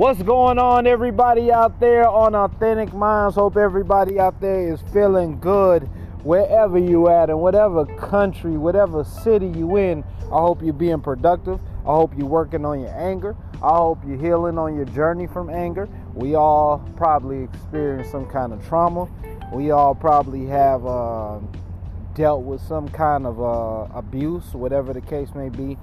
What's 0.00 0.22
going 0.22 0.58
on, 0.58 0.86
everybody 0.86 1.52
out 1.52 1.78
there 1.78 2.08
on 2.08 2.34
Authentic 2.34 2.94
Minds? 2.94 3.34
Hope 3.34 3.58
everybody 3.58 4.18
out 4.18 4.40
there 4.40 4.72
is 4.72 4.80
feeling 4.94 5.38
good 5.38 5.82
wherever 6.24 6.78
you 6.78 7.10
at, 7.10 7.28
and 7.28 7.38
whatever 7.38 7.84
country, 7.84 8.52
whatever 8.52 9.04
city 9.04 9.48
you 9.48 9.76
in. 9.76 10.02
I 10.22 10.40
hope 10.40 10.62
you're 10.62 10.72
being 10.72 11.02
productive. 11.02 11.60
I 11.82 11.92
hope 11.92 12.16
you're 12.16 12.26
working 12.26 12.64
on 12.64 12.80
your 12.80 12.98
anger. 12.98 13.36
I 13.62 13.76
hope 13.76 13.98
you're 14.06 14.18
healing 14.18 14.56
on 14.56 14.74
your 14.74 14.86
journey 14.86 15.26
from 15.26 15.50
anger. 15.50 15.86
We 16.14 16.34
all 16.34 16.78
probably 16.96 17.42
experience 17.42 18.10
some 18.10 18.24
kind 18.24 18.54
of 18.54 18.66
trauma. 18.66 19.06
We 19.52 19.70
all 19.70 19.94
probably 19.94 20.46
have 20.46 20.86
uh, 20.86 21.40
dealt 22.14 22.44
with 22.44 22.62
some 22.62 22.88
kind 22.88 23.26
of 23.26 23.38
uh, 23.38 23.94
abuse, 23.94 24.54
whatever 24.54 24.94
the 24.94 25.02
case 25.02 25.28
may 25.34 25.50
be. 25.50 25.76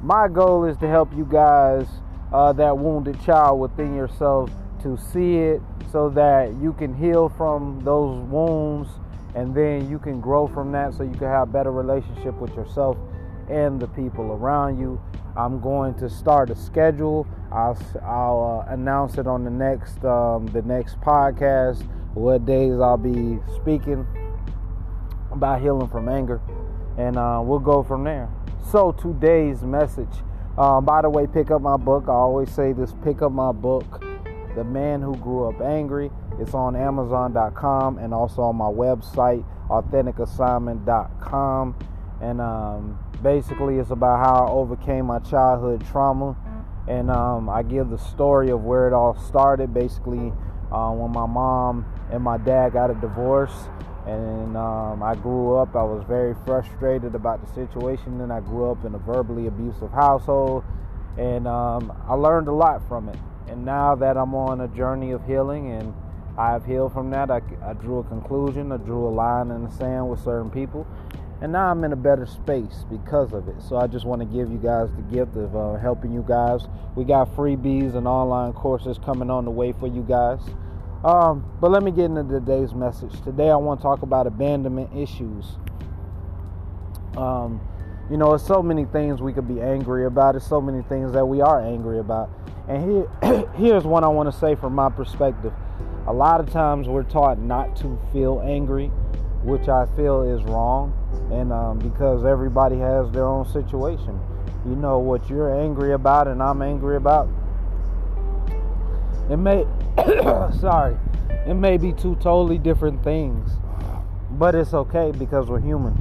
My 0.00 0.28
goal 0.28 0.64
is 0.64 0.78
to 0.78 0.88
help 0.88 1.14
you 1.14 1.26
guys, 1.30 1.86
uh, 2.32 2.52
that 2.52 2.76
wounded 2.76 3.20
child 3.22 3.60
within 3.60 3.94
yourself, 3.94 4.50
to 4.82 4.96
see 4.96 5.36
it 5.36 5.60
so 5.92 6.08
that 6.08 6.54
you 6.60 6.72
can 6.72 6.94
heal 6.94 7.28
from 7.28 7.80
those 7.84 8.18
wounds 8.28 8.88
and 9.34 9.54
then 9.54 9.88
you 9.90 9.98
can 9.98 10.20
grow 10.20 10.46
from 10.46 10.72
that 10.72 10.94
so 10.94 11.02
you 11.02 11.12
can 11.12 11.28
have 11.28 11.48
a 11.48 11.52
better 11.52 11.70
relationship 11.70 12.34
with 12.34 12.54
yourself 12.54 12.96
and 13.48 13.80
the 13.80 13.86
people 13.88 14.32
around 14.32 14.78
you. 14.78 15.00
I'm 15.36 15.60
going 15.60 15.94
to 15.94 16.08
start 16.08 16.50
a 16.50 16.56
schedule. 16.56 17.26
I'll, 17.52 17.78
I'll 18.02 18.64
uh, 18.68 18.72
announce 18.72 19.18
it 19.18 19.26
on 19.26 19.44
the 19.44 19.50
next 19.50 20.04
um, 20.04 20.46
the 20.46 20.62
next 20.62 21.00
podcast. 21.00 21.86
What 22.14 22.44
days 22.46 22.80
I'll 22.80 22.96
be 22.96 23.38
speaking 23.54 24.06
about 25.30 25.60
healing 25.60 25.88
from 25.88 26.08
anger, 26.08 26.40
and 26.98 27.16
uh, 27.16 27.40
we'll 27.44 27.60
go 27.60 27.82
from 27.82 28.04
there. 28.04 28.28
So 28.70 28.92
today's 28.92 29.62
message. 29.62 30.08
Um, 30.60 30.84
by 30.84 31.00
the 31.00 31.08
way, 31.08 31.26
pick 31.26 31.50
up 31.50 31.62
my 31.62 31.78
book. 31.78 32.04
I 32.06 32.12
always 32.12 32.50
say 32.50 32.74
this: 32.74 32.92
pick 33.02 33.22
up 33.22 33.32
my 33.32 33.50
book, 33.50 34.04
"The 34.54 34.62
Man 34.62 35.00
Who 35.00 35.16
Grew 35.16 35.48
Up 35.48 35.58
Angry." 35.62 36.10
It's 36.38 36.52
on 36.52 36.76
Amazon.com 36.76 37.96
and 37.96 38.12
also 38.12 38.42
on 38.42 38.56
my 38.56 38.66
website, 38.66 39.42
AuthenticAssignment.com. 39.70 41.76
And 42.20 42.42
um, 42.42 42.98
basically, 43.22 43.78
it's 43.78 43.90
about 43.90 44.22
how 44.22 44.44
I 44.44 44.50
overcame 44.50 45.06
my 45.06 45.20
childhood 45.20 45.82
trauma. 45.90 46.36
And 46.86 47.10
um, 47.10 47.48
I 47.48 47.62
give 47.62 47.88
the 47.88 47.96
story 47.96 48.50
of 48.50 48.62
where 48.62 48.86
it 48.86 48.92
all 48.92 49.14
started. 49.14 49.72
Basically, 49.72 50.30
uh, 50.70 50.90
when 50.90 51.10
my 51.10 51.24
mom 51.24 51.86
and 52.12 52.22
my 52.22 52.36
dad 52.36 52.74
got 52.74 52.90
a 52.90 52.94
divorce, 52.94 53.70
and 54.06 54.56
um, 54.56 55.02
I 55.02 55.14
grew 55.14 55.56
up, 55.56 55.76
I 55.76 55.82
was 55.82 56.04
very 56.08 56.34
frustrated 56.44 57.14
about 57.14 57.46
the 57.46 57.52
situation. 57.54 58.20
And 58.20 58.32
I 58.32 58.40
grew 58.40 58.70
up 58.70 58.84
in 58.84 58.94
a 58.94 58.98
verbally 58.98 59.46
abusive 59.46 59.90
household, 59.90 60.64
and 61.18 61.46
um, 61.46 61.92
I 62.08 62.14
learned 62.14 62.48
a 62.48 62.52
lot 62.52 62.86
from 62.88 63.08
it. 63.08 63.18
And 63.48 63.64
now 63.64 63.94
that 63.96 64.16
I'm 64.16 64.34
on 64.34 64.60
a 64.60 64.68
journey 64.68 65.10
of 65.10 65.26
healing 65.26 65.72
and 65.72 65.92
I've 66.38 66.64
healed 66.64 66.92
from 66.92 67.10
that. 67.10 67.30
I, 67.30 67.42
I 67.62 67.74
drew 67.74 67.98
a 67.98 68.04
conclusion, 68.04 68.72
I 68.72 68.78
drew 68.78 69.06
a 69.06 69.10
line 69.10 69.50
in 69.50 69.64
the 69.64 69.70
sand 69.70 70.08
with 70.08 70.22
certain 70.22 70.50
people, 70.50 70.86
and 71.42 71.52
now 71.52 71.70
I'm 71.70 71.84
in 71.84 71.92
a 71.92 71.96
better 71.96 72.26
space 72.26 72.84
because 72.90 73.32
of 73.32 73.48
it. 73.48 73.60
So 73.60 73.76
I 73.76 73.86
just 73.86 74.06
want 74.06 74.20
to 74.22 74.26
give 74.26 74.50
you 74.50 74.58
guys 74.58 74.88
the 74.92 75.02
gift 75.14 75.36
of 75.36 75.54
uh, 75.54 75.78
helping 75.78 76.12
you 76.12 76.24
guys. 76.26 76.62
We 76.94 77.04
got 77.04 77.34
freebies 77.36 77.94
and 77.94 78.06
online 78.06 78.52
courses 78.52 78.98
coming 79.04 79.30
on 79.30 79.44
the 79.44 79.50
way 79.50 79.72
for 79.72 79.86
you 79.86 80.02
guys. 80.02 80.40
Um, 81.04 81.44
but 81.60 81.70
let 81.70 81.82
me 81.82 81.90
get 81.90 82.06
into 82.06 82.24
today's 82.24 82.74
message. 82.74 83.12
Today 83.22 83.50
I 83.50 83.56
want 83.56 83.80
to 83.80 83.82
talk 83.82 84.02
about 84.02 84.26
abandonment 84.26 84.94
issues. 84.94 85.46
Um, 87.16 87.60
you 88.10 88.16
know, 88.16 88.30
there's 88.30 88.46
so 88.46 88.62
many 88.62 88.84
things 88.84 89.22
we 89.22 89.32
could 89.32 89.48
be 89.48 89.60
angry 89.60 90.04
about. 90.04 90.32
There's 90.32 90.46
so 90.46 90.60
many 90.60 90.82
things 90.82 91.12
that 91.12 91.24
we 91.24 91.40
are 91.40 91.64
angry 91.64 92.00
about. 92.00 92.28
And 92.68 93.06
here, 93.22 93.46
here's 93.56 93.84
one 93.84 94.04
I 94.04 94.08
want 94.08 94.30
to 94.30 94.38
say 94.38 94.54
from 94.54 94.74
my 94.74 94.90
perspective 94.90 95.52
a 96.06 96.12
lot 96.12 96.40
of 96.40 96.50
times 96.50 96.88
we're 96.88 97.04
taught 97.04 97.38
not 97.38 97.76
to 97.76 97.98
feel 98.12 98.42
angry, 98.44 98.88
which 99.44 99.68
I 99.68 99.86
feel 99.96 100.22
is 100.22 100.42
wrong, 100.44 100.92
and 101.30 101.52
um, 101.52 101.78
because 101.78 102.24
everybody 102.24 102.78
has 102.78 103.10
their 103.12 103.26
own 103.26 103.46
situation. 103.46 104.18
You 104.66 104.76
know 104.76 104.98
what 104.98 105.28
you're 105.30 105.54
angry 105.60 105.92
about, 105.92 106.26
and 106.26 106.42
I'm 106.42 106.62
angry 106.62 106.96
about. 106.96 107.28
It 109.30 109.36
may, 109.36 109.64
sorry, 110.60 110.96
it 111.46 111.54
may 111.54 111.76
be 111.76 111.92
two 111.92 112.14
totally 112.16 112.58
different 112.58 113.02
things, 113.02 113.50
but 114.32 114.54
it's 114.54 114.74
okay 114.74 115.12
because 115.12 115.48
we're 115.48 115.60
human, 115.60 115.98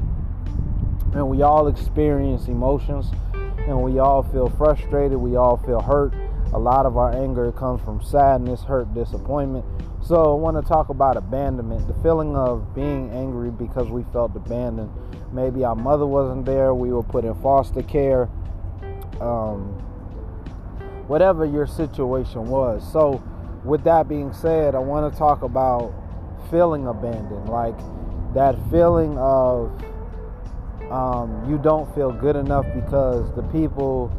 and 1.14 1.28
we 1.28 1.42
all 1.42 1.68
experience 1.68 2.48
emotions, 2.48 3.12
and 3.34 3.82
we 3.82 4.00
all 4.00 4.24
feel 4.24 4.50
frustrated. 4.50 5.18
We 5.18 5.36
all 5.36 5.58
feel 5.58 5.82
hurt. 5.82 6.14
A 6.54 6.60
lot 6.60 6.86
of 6.86 6.98
our 6.98 7.14
anger 7.14 7.52
comes 7.52 7.82
from 7.84 8.02
sadness, 8.02 8.62
hurt, 8.64 8.94
disappointment 8.94 9.66
so 10.02 10.32
I 10.32 10.36
want 10.36 10.58
to 10.58 10.68
talk 10.68 10.90
about 10.90 11.18
abandonment, 11.18 11.88
the 11.88 11.94
feeling 12.02 12.36
of 12.36 12.74
being 12.74 13.12
angry 13.12 13.52
because 13.52 13.90
we 13.90 14.04
felt 14.12 14.36
abandoned. 14.36 14.92
Maybe 15.32 15.64
our 15.64 15.76
mother 15.76 16.06
wasn't 16.06 16.46
there, 16.46 16.74
we 16.74 16.92
were 16.92 17.04
put 17.04 17.26
in 17.26 17.36
foster 17.42 17.84
care, 17.84 18.30
um, 19.22 19.74
whatever 21.08 21.46
your 21.46 21.68
situation 21.68 22.48
was. 22.48 22.90
So, 22.92 23.22
with 23.64 23.84
that 23.84 24.08
being 24.08 24.34
said, 24.34 24.76
I 24.76 24.80
want 24.80 25.12
to 25.12 25.18
talk 25.18 25.42
about 25.42 25.94
feeling 26.50 26.88
abandoned, 26.88 27.50
like 27.50 27.78
that 28.34 28.56
feeling 28.70 29.18
of 29.18 29.72
um, 30.92 31.46
you 31.50 31.58
don't 31.58 31.94
feel 31.94 32.12
good 32.12 32.36
enough 32.36 32.66
because 32.74 33.34
the 33.36 33.44
people 33.44 34.12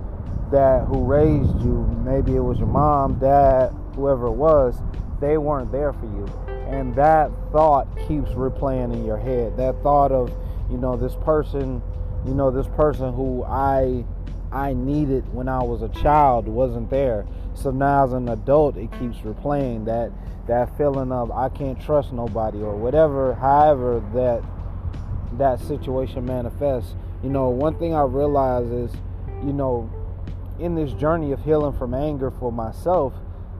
that 0.52 0.84
who 0.86 1.04
raised 1.04 1.60
you, 1.60 1.86
maybe 2.04 2.36
it 2.36 2.40
was 2.40 2.58
your 2.58 2.68
mom, 2.68 3.18
dad, 3.18 3.74
whoever 3.94 4.26
it 4.26 4.32
was, 4.32 4.80
they 5.20 5.38
weren't 5.38 5.72
there 5.72 5.92
for 5.92 6.06
you. 6.06 6.26
And 6.68 6.94
that 6.94 7.30
thought 7.52 7.86
keeps 8.06 8.30
replaying 8.30 8.92
in 8.92 9.04
your 9.04 9.18
head. 9.18 9.56
That 9.56 9.82
thought 9.82 10.12
of, 10.12 10.32
you 10.70 10.78
know, 10.78 10.96
this 10.96 11.16
person, 11.24 11.82
you 12.24 12.34
know, 12.34 12.50
this 12.50 12.68
person 12.68 13.12
who 13.12 13.44
I 13.44 14.04
I 14.52 14.72
needed 14.72 15.32
when 15.32 15.48
I 15.48 15.62
was 15.62 15.82
a 15.82 15.88
child 15.88 16.48
wasn't 16.48 16.90
there. 16.90 17.26
So 17.54 17.70
now 17.70 18.04
as 18.04 18.12
an 18.12 18.28
adult 18.28 18.76
it 18.76 18.90
keeps 18.92 19.18
replaying 19.18 19.84
that 19.86 20.12
that 20.46 20.76
feeling 20.76 21.12
of 21.12 21.30
I 21.30 21.48
can't 21.48 21.80
trust 21.80 22.12
nobody 22.12 22.58
or 22.58 22.74
whatever, 22.74 23.34
however 23.34 24.02
that 24.14 24.42
that 25.38 25.60
situation 25.60 26.24
manifests. 26.24 26.94
You 27.22 27.30
know, 27.30 27.50
one 27.50 27.78
thing 27.78 27.94
I 27.94 28.02
realize 28.02 28.66
is, 28.66 28.92
you 29.44 29.52
know, 29.52 29.90
in 30.58 30.74
this 30.74 30.92
journey 30.92 31.32
of 31.32 31.42
healing 31.44 31.72
from 31.72 31.94
anger 31.94 32.30
for 32.30 32.50
myself, 32.50 33.14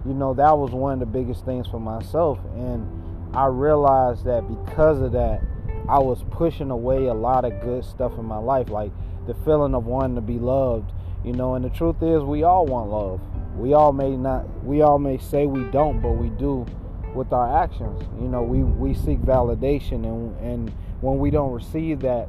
you 0.05 0.15
know, 0.15 0.35
that 0.35 0.57
was 0.57 0.71
one 0.71 0.95
of 0.95 1.01
the 1.01 1.07
biggest 1.07 1.45
things 1.45 1.67
for 1.67 1.81
myself. 1.81 2.39
And 2.55 2.87
I 3.35 3.47
realized 3.47 4.25
that 4.25 4.49
because 4.49 5.01
of 5.01 5.13
that, 5.13 5.43
I 5.89 5.99
was 5.99 6.23
pushing 6.31 6.71
away 6.71 7.07
a 7.07 7.15
lot 7.15 7.45
of 7.45 7.61
good 7.61 7.85
stuff 7.85 8.19
in 8.19 8.25
my 8.25 8.39
life, 8.39 8.71
like 8.71 8.93
the 9.27 9.35
feeling 9.45 9.75
of 9.75 9.87
wanting 9.87 10.17
to 10.17 10.23
be 10.23 10.39
loved, 10.39 10.93
you 11.25 11.33
know. 11.33 11.55
And 11.55 11.65
the 11.65 11.71
truth 11.71 12.03
is, 12.03 12.23
we 12.23 12.43
all 12.43 12.67
want 12.67 12.91
love. 12.91 13.21
We 13.57 13.75
all 13.75 13.93
may 13.93 14.17
not, 14.17 14.65
we 14.65 14.83
all 14.83 14.99
may 14.99 15.19
say 15.19 15.47
we 15.47 15.65
don't, 15.71 16.01
but 16.01 16.13
we 16.13 16.29
do 16.31 16.67
with 17.15 17.33
our 17.33 17.63
actions. 17.63 18.03
You 18.21 18.29
know, 18.29 18.43
we, 18.43 18.63
we 18.63 18.95
seek 18.95 19.21
validation, 19.21 20.05
and, 20.05 20.37
and 20.39 20.71
when 21.01 21.19
we 21.19 21.31
don't 21.31 21.53
receive 21.53 22.01
that, 22.01 22.29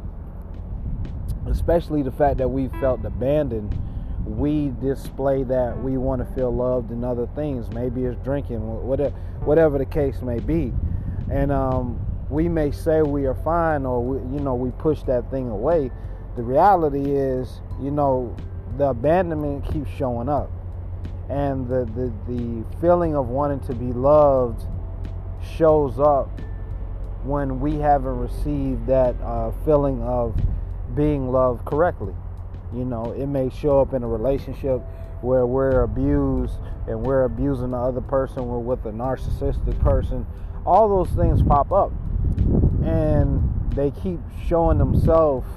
especially 1.47 2.01
the 2.01 2.11
fact 2.11 2.37
that 2.37 2.47
we 2.47 2.67
felt 2.79 3.03
abandoned 3.05 3.77
we 4.25 4.71
display 4.81 5.43
that 5.43 5.81
we 5.81 5.97
want 5.97 6.27
to 6.27 6.35
feel 6.35 6.53
loved 6.53 6.91
and 6.91 7.03
other 7.03 7.27
things. 7.35 7.69
Maybe 7.73 8.03
it's 8.03 8.21
drinking, 8.23 8.59
whatever, 8.59 9.15
whatever 9.43 9.77
the 9.77 9.85
case 9.85 10.21
may 10.21 10.39
be. 10.39 10.73
And 11.29 11.51
um, 11.51 11.99
we 12.29 12.47
may 12.47 12.71
say 12.71 13.01
we 13.01 13.25
are 13.25 13.35
fine 13.35 13.85
or, 13.85 14.03
we, 14.03 14.35
you 14.35 14.43
know, 14.43 14.55
we 14.55 14.71
push 14.71 15.01
that 15.03 15.29
thing 15.31 15.49
away. 15.49 15.91
The 16.35 16.43
reality 16.43 17.11
is, 17.11 17.61
you 17.81 17.91
know, 17.91 18.35
the 18.77 18.89
abandonment 18.89 19.65
keeps 19.71 19.89
showing 19.91 20.29
up. 20.29 20.51
And 21.31 21.65
the, 21.69 21.85
the, 21.85 22.11
the 22.27 22.65
feeling 22.81 23.15
of 23.15 23.29
wanting 23.29 23.61
to 23.61 23.73
be 23.73 23.93
loved 23.93 24.65
shows 25.55 25.97
up 25.97 26.41
when 27.23 27.61
we 27.61 27.75
haven't 27.75 28.17
received 28.17 28.85
that 28.87 29.15
uh, 29.21 29.51
feeling 29.63 30.01
of 30.03 30.35
being 30.93 31.31
loved 31.31 31.63
correctly. 31.63 32.13
You 32.73 32.83
know, 32.83 33.13
it 33.13 33.27
may 33.27 33.49
show 33.49 33.79
up 33.79 33.93
in 33.93 34.03
a 34.03 34.07
relationship 34.07 34.81
where 35.21 35.45
we're 35.45 35.83
abused 35.83 36.55
and 36.87 37.01
we're 37.01 37.23
abusing 37.23 37.71
the 37.71 37.77
other 37.77 38.01
person, 38.01 38.45
we're 38.45 38.59
with 38.59 38.85
a 38.85 38.91
narcissistic 38.91 39.79
person. 39.79 40.27
All 40.65 40.89
those 40.89 41.15
things 41.15 41.41
pop 41.43 41.71
up. 41.71 41.93
And 42.83 43.71
they 43.71 43.91
keep 43.91 44.19
showing 44.47 44.79
themselves, 44.79 45.47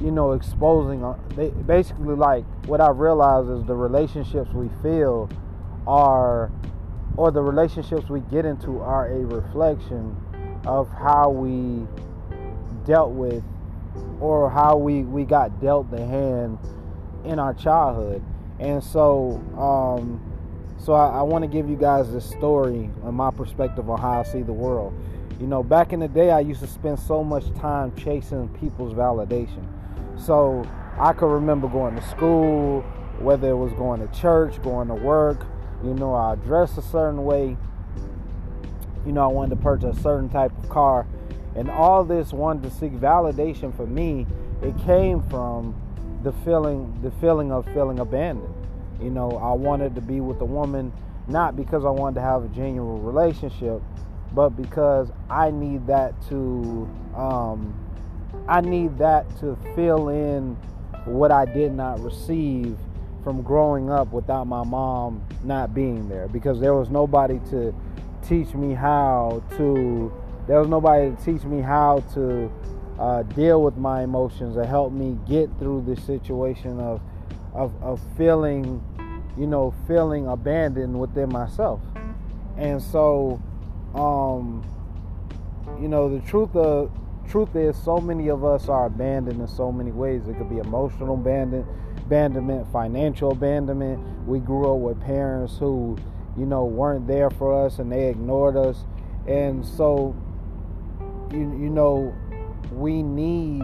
you 0.00 0.10
know, 0.10 0.32
exposing. 0.32 1.04
Uh, 1.04 1.16
they 1.36 1.50
basically 1.50 2.14
like 2.14 2.44
what 2.66 2.80
I 2.80 2.90
realize 2.90 3.48
is 3.48 3.64
the 3.64 3.74
relationships 3.74 4.50
we 4.52 4.68
feel 4.82 5.28
are, 5.86 6.50
or 7.16 7.30
the 7.30 7.42
relationships 7.42 8.08
we 8.08 8.20
get 8.20 8.44
into 8.44 8.80
are 8.80 9.06
a 9.08 9.26
reflection 9.26 10.16
of 10.66 10.90
how 10.90 11.30
we 11.30 11.86
dealt 12.86 13.10
with 13.10 13.42
or 14.20 14.50
how 14.50 14.76
we, 14.76 15.02
we 15.02 15.24
got 15.24 15.60
dealt 15.60 15.90
the 15.90 16.04
hand 16.04 16.58
in 17.24 17.38
our 17.38 17.54
childhood. 17.54 18.22
And 18.58 18.82
so 18.82 19.40
um, 19.56 20.20
So 20.80 20.94
I, 20.94 21.18
I 21.18 21.22
want 21.22 21.42
to 21.42 21.48
give 21.48 21.68
you 21.68 21.76
guys 21.76 22.10
this 22.10 22.28
story 22.28 22.90
and 23.04 23.14
my 23.14 23.30
perspective 23.30 23.90
on 23.90 24.00
how 24.00 24.20
I 24.20 24.22
see 24.22 24.42
the 24.42 24.52
world. 24.52 24.94
You 25.38 25.46
know, 25.46 25.62
back 25.62 25.92
in 25.92 26.00
the 26.00 26.08
day, 26.08 26.30
I 26.30 26.40
used 26.40 26.60
to 26.60 26.66
spend 26.66 26.98
so 26.98 27.22
much 27.22 27.52
time 27.54 27.94
chasing 27.96 28.48
people's 28.60 28.94
validation. 28.94 29.66
So 30.24 30.66
I 30.98 31.12
could 31.12 31.32
remember 31.32 31.68
going 31.68 31.96
to 31.96 32.02
school, 32.02 32.82
whether 33.18 33.48
it 33.48 33.56
was 33.56 33.72
going 33.72 34.06
to 34.06 34.20
church, 34.20 34.62
going 34.62 34.88
to 34.88 34.94
work. 34.94 35.46
You 35.82 35.94
know, 35.94 36.14
I 36.14 36.34
dressed 36.34 36.76
a 36.78 36.82
certain 36.82 37.24
way. 37.24 37.56
You 39.06 39.12
know, 39.12 39.22
I 39.22 39.28
wanted 39.28 39.56
to 39.56 39.62
purchase 39.62 39.96
a 39.96 40.02
certain 40.02 40.28
type 40.28 40.56
of 40.62 40.68
car. 40.68 41.06
And 41.56 41.70
all 41.70 42.04
this 42.04 42.32
wanted 42.32 42.64
to 42.64 42.70
seek 42.70 42.92
validation 42.92 43.74
for 43.74 43.86
me, 43.86 44.26
it 44.62 44.76
came 44.84 45.22
from 45.28 45.74
the 46.22 46.32
feeling 46.44 47.00
the 47.02 47.10
feeling 47.12 47.50
of 47.50 47.64
feeling 47.72 47.98
abandoned. 47.98 48.54
You 49.00 49.10
know, 49.10 49.30
I 49.38 49.54
wanted 49.54 49.94
to 49.94 50.02
be 50.02 50.20
with 50.20 50.40
a 50.42 50.44
woman 50.44 50.92
not 51.26 51.56
because 51.56 51.84
I 51.84 51.90
wanted 51.90 52.16
to 52.16 52.20
have 52.20 52.44
a 52.44 52.48
genuine 52.48 53.02
relationship, 53.02 53.80
but 54.32 54.50
because 54.50 55.10
I 55.30 55.50
need 55.50 55.86
that 55.86 56.14
to 56.28 56.88
um, 57.16 57.74
I 58.48 58.60
need 58.60 58.98
that 58.98 59.28
to 59.40 59.56
fill 59.74 60.08
in 60.08 60.56
what 61.04 61.30
I 61.30 61.44
did 61.44 61.72
not 61.72 62.00
receive 62.00 62.76
from 63.22 63.42
growing 63.42 63.90
up 63.90 64.12
without 64.12 64.46
my 64.46 64.64
mom 64.64 65.22
not 65.44 65.74
being 65.74 66.08
there. 66.08 66.28
Because 66.28 66.60
there 66.60 66.74
was 66.74 66.90
nobody 66.90 67.38
to 67.50 67.74
teach 68.26 68.54
me 68.54 68.74
how 68.74 69.42
to 69.56 70.12
there 70.46 70.58
was 70.58 70.68
nobody 70.68 71.14
to 71.14 71.24
teach 71.24 71.44
me 71.44 71.60
how 71.60 72.02
to 72.14 72.50
uh, 72.98 73.22
deal 73.22 73.62
with 73.62 73.76
my 73.76 74.02
emotions 74.02 74.56
or 74.56 74.64
help 74.64 74.92
me 74.92 75.18
get 75.28 75.48
through 75.58 75.82
this 75.86 76.04
situation 76.04 76.80
of, 76.80 77.00
of 77.54 77.72
of 77.82 78.00
feeling 78.16 78.82
you 79.38 79.46
know 79.46 79.72
feeling 79.86 80.26
abandoned 80.26 80.98
within 80.98 81.28
myself. 81.28 81.80
And 82.56 82.82
so 82.82 83.40
um, 83.94 84.64
you 85.80 85.88
know, 85.88 86.08
the 86.08 86.20
truth 86.26 86.54
of 86.54 86.90
truth 87.30 87.54
is 87.54 87.76
so 87.82 87.98
many 87.98 88.28
of 88.28 88.44
us 88.44 88.68
are 88.68 88.86
abandoned 88.86 89.40
in 89.40 89.48
so 89.48 89.70
many 89.70 89.92
ways. 89.92 90.22
It 90.28 90.36
could 90.36 90.50
be 90.50 90.58
emotional 90.58 91.14
abandon, 91.14 91.64
abandonment, 91.98 92.70
financial 92.72 93.30
abandonment. 93.32 94.00
We 94.26 94.40
grew 94.40 94.74
up 94.74 94.80
with 94.80 95.00
parents 95.00 95.56
who, 95.58 95.96
you 96.36 96.46
know, 96.46 96.64
weren't 96.64 97.06
there 97.06 97.30
for 97.30 97.64
us 97.64 97.78
and 97.78 97.90
they 97.90 98.08
ignored 98.08 98.56
us. 98.56 98.84
And 99.26 99.64
so 99.64 100.16
you 101.32 101.40
you 101.40 101.70
know, 101.70 102.14
we 102.72 103.02
need 103.02 103.62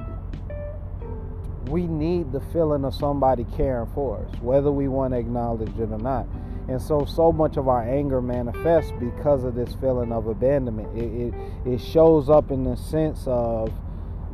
we 1.69 1.87
need 1.87 2.31
the 2.31 2.41
feeling 2.53 2.85
of 2.85 2.95
somebody 2.95 3.45
caring 3.57 3.91
for 3.93 4.19
us, 4.19 4.41
whether 4.41 4.71
we 4.71 4.87
want 4.87 5.13
to 5.15 5.19
acknowledge 5.19 5.69
it 5.79 5.91
or 5.91 5.99
not. 5.99 6.27
And 6.69 6.83
so, 6.83 7.05
so 7.05 7.31
much 7.31 7.57
of 7.57 7.69
our 7.69 7.83
anger 7.83 8.21
manifests 8.21 8.93
because 8.99 9.45
of 9.45 9.55
this 9.55 9.75
feeling 9.75 10.11
of 10.11 10.27
abandonment. 10.27 10.97
It, 10.97 11.35
it, 11.35 11.75
it 11.75 11.81
shows 11.81 12.29
up 12.29 12.51
in 12.51 12.65
the 12.65 12.77
sense 12.77 13.23
of 13.27 13.73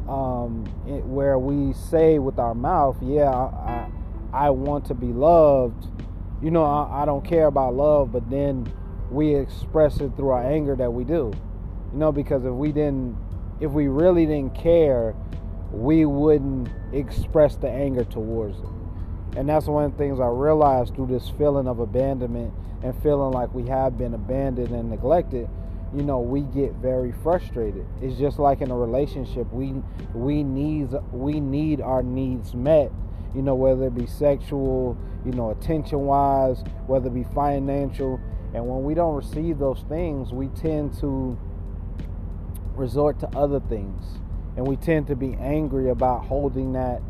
um, 0.08 0.64
it, 0.86 1.04
where 1.04 1.38
we 1.38 1.74
say 1.74 2.18
with 2.18 2.38
our 2.38 2.54
mouth, 2.54 2.96
Yeah, 3.02 3.30
I, 3.30 3.88
I, 4.32 4.50
want 4.50 4.86
to 4.86 4.94
be 4.94 5.08
loved. 5.08 5.86
You 6.42 6.50
know, 6.50 6.64
I, 6.64 7.02
I 7.02 7.04
don't 7.04 7.24
care 7.24 7.46
about 7.46 7.74
love, 7.74 8.12
but 8.12 8.28
then 8.30 8.72
we 9.10 9.34
express 9.34 10.00
it 10.00 10.16
through 10.16 10.30
our 10.30 10.42
anger 10.42 10.74
that 10.76 10.90
we 10.90 11.04
do. 11.04 11.32
You 11.92 11.98
know, 11.98 12.12
because 12.12 12.44
if 12.44 12.52
we 12.52 12.72
didn't, 12.72 13.16
if 13.60 13.70
we 13.70 13.88
really 13.88 14.24
didn't 14.24 14.54
care, 14.54 15.14
we 15.70 16.06
wouldn't 16.06 16.68
express 16.92 17.56
the 17.56 17.68
anger 17.68 18.04
towards 18.04 18.58
it. 18.58 18.81
And 19.36 19.48
that's 19.48 19.66
one 19.66 19.84
of 19.84 19.92
the 19.92 19.98
things 19.98 20.20
I 20.20 20.26
realized 20.26 20.94
through 20.94 21.06
this 21.06 21.30
feeling 21.38 21.66
of 21.66 21.78
abandonment 21.78 22.52
and 22.82 22.94
feeling 23.02 23.32
like 23.32 23.52
we 23.54 23.66
have 23.68 23.96
been 23.96 24.14
abandoned 24.14 24.70
and 24.70 24.90
neglected. 24.90 25.48
You 25.94 26.02
know, 26.02 26.20
we 26.20 26.42
get 26.42 26.74
very 26.74 27.12
frustrated. 27.22 27.86
It's 28.00 28.18
just 28.18 28.38
like 28.38 28.60
in 28.60 28.70
a 28.70 28.76
relationship, 28.76 29.50
we 29.52 29.74
we 30.14 30.42
need 30.42 30.90
we 31.12 31.40
need 31.40 31.80
our 31.80 32.02
needs 32.02 32.54
met. 32.54 32.90
You 33.34 33.42
know, 33.42 33.54
whether 33.54 33.86
it 33.86 33.94
be 33.94 34.06
sexual, 34.06 34.96
you 35.24 35.32
know, 35.32 35.50
attention 35.50 36.00
wise, 36.00 36.62
whether 36.86 37.08
it 37.08 37.14
be 37.14 37.24
financial. 37.34 38.20
And 38.54 38.66
when 38.68 38.84
we 38.84 38.94
don't 38.94 39.14
receive 39.14 39.58
those 39.58 39.84
things, 39.88 40.32
we 40.32 40.48
tend 40.48 40.98
to 41.00 41.38
resort 42.74 43.18
to 43.20 43.28
other 43.36 43.60
things. 43.60 44.18
And 44.56 44.66
we 44.66 44.76
tend 44.76 45.06
to 45.06 45.16
be 45.16 45.34
angry 45.34 45.88
about 45.88 46.26
holding 46.26 46.72
that 46.72 47.00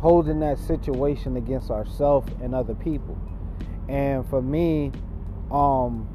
holding 0.00 0.40
that 0.40 0.58
situation 0.58 1.36
against 1.36 1.70
ourselves 1.70 2.30
and 2.42 2.54
other 2.54 2.74
people. 2.74 3.18
And 3.88 4.28
for 4.28 4.40
me, 4.40 4.92
um, 5.50 6.08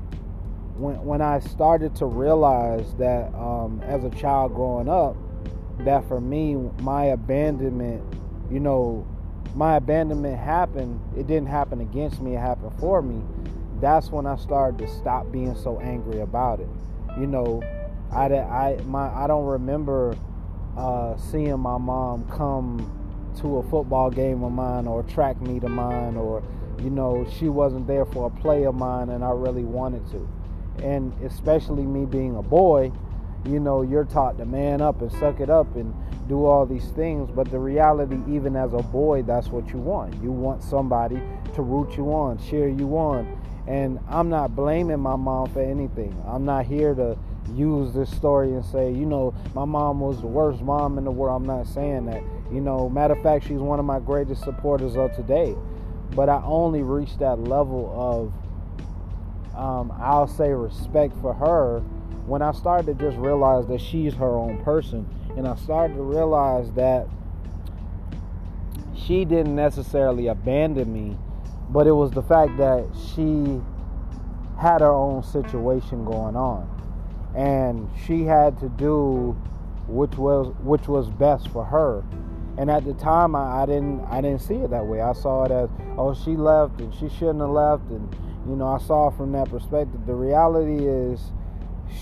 when 0.78 1.04
when 1.04 1.22
I 1.22 1.40
started 1.40 1.96
to 1.98 2.06
realize 2.06 2.94
that 2.96 3.34
um, 3.36 3.82
as 3.86 4.04
a 4.04 4.10
child 4.10 4.54
growing 4.54 4.90
up, 4.90 5.16
that 5.80 6.08
for 6.08 6.20
me 6.20 6.56
my 6.82 7.06
abandonment, 7.06 8.04
you 8.52 8.60
know, 8.60 9.08
my 9.56 9.76
abandonment 9.76 10.38
happened. 10.38 11.00
It 11.18 11.28
didn't 11.28 11.48
happen 11.48 11.80
against 11.82 12.22
me. 12.22 12.36
It 12.36 12.40
happened 12.40 12.74
for 12.80 13.02
me. 13.02 13.22
That's 13.80 14.10
when 14.10 14.26
I 14.26 14.36
started 14.38 14.80
to 14.80 14.88
stop 14.88 15.32
being 15.32 15.56
so 15.56 15.80
angry 15.80 16.22
about 16.22 16.60
it. 16.60 16.70
You 17.20 17.28
know, 17.28 17.62
I 18.12 18.26
I 18.34 18.78
my 18.86 19.14
I 19.14 19.28
don't 19.28 19.46
remember 19.46 20.18
uh, 20.76 21.16
seeing 21.18 21.60
my 21.60 21.78
mom 21.78 22.26
come 22.30 23.05
to 23.38 23.58
a 23.58 23.64
football 23.70 24.10
game 24.10 24.44
of 24.44 24.52
mine 24.52 24.88
or 24.88 25.02
a 25.02 25.04
track 25.04 25.42
meet 25.42 25.64
of 25.64 25.72
mine 25.72 26.16
or 26.16 26.44
you 26.82 26.90
know 26.90 27.26
she 27.38 27.50
wasn't 27.50 27.86
there 27.88 28.06
for 28.06 28.28
a 28.28 28.42
play 28.42 28.66
of 28.66 28.76
mine 28.76 29.10
and 29.10 29.24
I 29.24 29.32
really 29.32 29.64
wanted 29.64 30.06
to. 30.12 30.30
And 30.84 31.14
especially 31.24 31.84
me 31.84 32.06
being 32.06 32.36
a 32.36 32.42
boy 32.42 32.92
you 33.46 33.60
know 33.60 33.82
you're 33.82 34.06
taught 34.06 34.38
to 34.40 34.46
man 34.46 34.82
up 34.82 35.02
and 35.02 35.12
suck 35.14 35.40
it 35.40 35.50
up 35.50 35.76
and 35.76 35.94
do 36.28 36.46
all 36.46 36.66
these 36.66 36.90
things. 36.90 37.30
But 37.32 37.52
the 37.52 37.60
reality 37.60 38.18
even 38.28 38.56
as 38.56 38.74
a 38.74 38.82
boy 38.82 39.24
that's 39.24 39.48
what 39.48 39.70
you 39.70 39.80
want. 39.80 40.22
You 40.22 40.32
want 40.32 40.64
somebody 40.64 41.22
to 41.54 41.62
root 41.62 41.98
you 41.98 42.14
on 42.14 42.38
cheer 42.38 42.68
you 42.68 42.98
on. 42.98 43.42
And 43.68 44.00
I'm 44.10 44.30
not 44.30 44.56
blaming 44.56 45.00
my 45.00 45.16
mom 45.16 45.50
for 45.50 45.62
anything. 45.62 46.16
I'm 46.28 46.46
not 46.46 46.66
here 46.66 46.94
to 46.94 47.18
use 47.54 47.94
this 47.94 48.10
story 48.10 48.54
and 48.54 48.66
say 48.66 48.92
you 48.92 49.06
know 49.06 49.34
my 49.54 49.66
mom 49.66 50.00
was 50.00 50.20
the 50.22 50.28
worst 50.28 50.62
mom 50.62 50.98
in 50.98 51.04
the 51.04 51.12
world 51.12 51.42
I'm 51.42 51.48
not 51.48 51.68
saying 51.68 52.06
that 52.08 52.24
you 52.52 52.62
know, 52.62 52.90
matter 52.90 53.16
of 53.16 53.24
fact, 53.24 53.46
she's 53.48 53.60
one 53.60 53.80
of 53.80 53.86
my 53.86 54.00
greatest 54.00 54.44
supporters 54.44 54.96
of 54.96 55.16
today. 55.16 55.56
But 56.16 56.30
I 56.30 56.42
only 56.46 56.84
reached 56.84 57.20
that 57.20 57.40
level 57.40 58.32
of, 59.54 59.58
um, 59.58 59.92
I'll 60.00 60.28
say, 60.28 60.50
respect 60.50 61.16
for 61.22 61.34
her 61.34 61.80
when 62.28 62.42
I 62.42 62.52
started 62.52 62.98
to 62.98 63.06
just 63.06 63.18
realize 63.18 63.68
that 63.68 63.82
she's 63.82 64.14
her 64.14 64.38
own 64.38 64.64
person. 64.64 65.08
And 65.36 65.48
I 65.48 65.56
started 65.56 65.96
to 65.96 66.04
realize 66.04 66.72
that 66.74 67.08
she 68.96 69.26
didn't 69.26 69.56
necessarily 69.56 70.28
abandon 70.28 70.94
me, 70.94 71.18
but 71.70 71.88
it 71.88 71.92
was 71.92 72.12
the 72.12 72.24
fact 72.24 72.58
that 72.58 72.86
she 73.14 73.62
had 74.60 74.82
her 74.82 74.94
own 74.94 75.24
situation 75.24 76.06
going 76.06 76.36
on. 76.36 76.75
And 77.36 77.90
she 78.06 78.24
had 78.24 78.58
to 78.60 78.70
do 78.70 79.38
which 79.88 80.18
was 80.18 80.54
which 80.62 80.88
was 80.88 81.10
best 81.10 81.50
for 81.50 81.66
her 81.66 82.04
and 82.58 82.72
at 82.72 82.86
the 82.86 82.94
time, 82.94 83.36
I, 83.36 83.64
I, 83.64 83.66
didn't 83.66 84.06
I 84.06 84.22
didn't 84.22 84.42
see 84.42 84.56
it 84.56 84.70
that 84.70 84.86
way. 84.86 85.02
I 85.02 85.14
saw 85.14 85.44
it 85.44 85.52
as, 85.52 85.70
oh, 85.98 86.14
she 86.14 86.38
left 86.38 86.80
and 86.80 86.94
she 86.94 87.10
shouldn't 87.10 87.42
have 87.42 87.50
left, 87.50 87.90
and 87.90 88.16
you 88.48 88.56
know, 88.56 88.68
I 88.68 88.78
saw 88.78 89.10
from 89.10 89.32
that 89.34 89.50
perspective. 89.50 90.06
The 90.06 90.14
reality 90.14 90.86
is, 90.86 91.20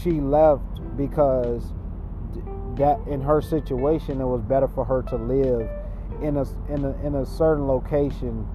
she 0.01 0.11
left 0.11 0.63
because 0.95 1.73
that 2.75 2.99
in 3.07 3.21
her 3.21 3.41
situation, 3.41 4.21
it 4.21 4.25
was 4.25 4.41
better 4.41 4.67
for 4.67 4.85
her 4.85 5.01
to 5.03 5.15
live 5.15 5.69
in 6.21 6.37
a 6.37 6.45
in 6.71 6.85
a 6.85 7.05
in 7.05 7.15
a 7.15 7.25
certain 7.25 7.67
location, 7.67 8.47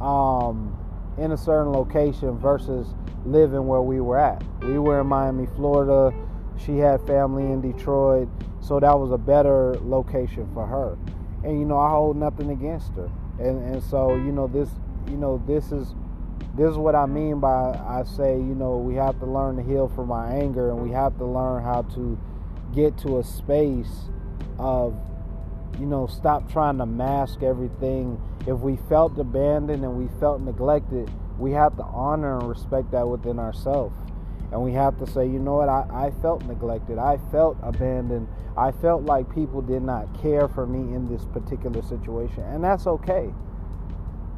um, 0.00 0.78
in 1.20 1.32
a 1.32 1.36
certain 1.36 1.72
location 1.72 2.38
versus 2.38 2.94
living 3.24 3.66
where 3.66 3.82
we 3.82 4.00
were 4.00 4.18
at. 4.18 4.42
We 4.62 4.78
were 4.78 5.00
in 5.00 5.06
Miami, 5.06 5.46
Florida. 5.54 6.16
She 6.58 6.78
had 6.78 7.06
family 7.06 7.44
in 7.44 7.60
Detroit, 7.60 8.28
so 8.60 8.80
that 8.80 8.98
was 8.98 9.12
a 9.12 9.18
better 9.18 9.76
location 9.82 10.48
for 10.52 10.66
her 10.66 10.96
and 11.42 11.58
you 11.58 11.64
know 11.64 11.78
I 11.78 11.90
hold 11.90 12.16
nothing 12.16 12.50
against 12.50 12.92
her. 12.94 13.10
And 13.38 13.62
and 13.74 13.82
so 13.82 14.14
you 14.14 14.32
know 14.32 14.46
this 14.46 14.68
you 15.08 15.16
know 15.16 15.42
this 15.46 15.72
is 15.72 15.94
this 16.56 16.70
is 16.70 16.76
what 16.76 16.94
I 16.94 17.06
mean 17.06 17.40
by 17.40 17.48
I 17.48 18.04
say 18.04 18.34
you 18.34 18.54
know 18.54 18.76
we 18.76 18.94
have 18.94 19.18
to 19.20 19.26
learn 19.26 19.56
to 19.56 19.62
heal 19.62 19.88
from 19.88 20.10
our 20.10 20.30
anger 20.30 20.70
and 20.70 20.80
we 20.80 20.90
have 20.90 21.16
to 21.18 21.24
learn 21.24 21.62
how 21.62 21.82
to 21.94 22.18
get 22.74 22.98
to 22.98 23.18
a 23.18 23.24
space 23.24 24.08
of 24.58 24.94
you 25.78 25.86
know 25.86 26.06
stop 26.06 26.50
trying 26.50 26.78
to 26.78 26.86
mask 26.86 27.42
everything. 27.42 28.20
If 28.46 28.58
we 28.58 28.78
felt 28.88 29.18
abandoned 29.18 29.84
and 29.84 29.96
we 29.96 30.08
felt 30.18 30.40
neglected, 30.40 31.10
we 31.38 31.52
have 31.52 31.76
to 31.76 31.84
honor 31.84 32.38
and 32.38 32.48
respect 32.48 32.90
that 32.92 33.06
within 33.06 33.38
ourselves. 33.38 33.96
And 34.52 34.62
we 34.62 34.72
have 34.72 34.98
to 34.98 35.06
say, 35.06 35.26
you 35.26 35.38
know 35.38 35.56
what, 35.56 35.68
I, 35.68 35.86
I 35.92 36.10
felt 36.22 36.44
neglected. 36.44 36.98
I 36.98 37.18
felt 37.30 37.56
abandoned. 37.62 38.26
I 38.56 38.72
felt 38.72 39.04
like 39.04 39.32
people 39.32 39.62
did 39.62 39.82
not 39.82 40.20
care 40.20 40.48
for 40.48 40.66
me 40.66 40.94
in 40.94 41.08
this 41.08 41.24
particular 41.26 41.82
situation. 41.82 42.42
And 42.42 42.64
that's 42.64 42.86
okay. 42.86 43.32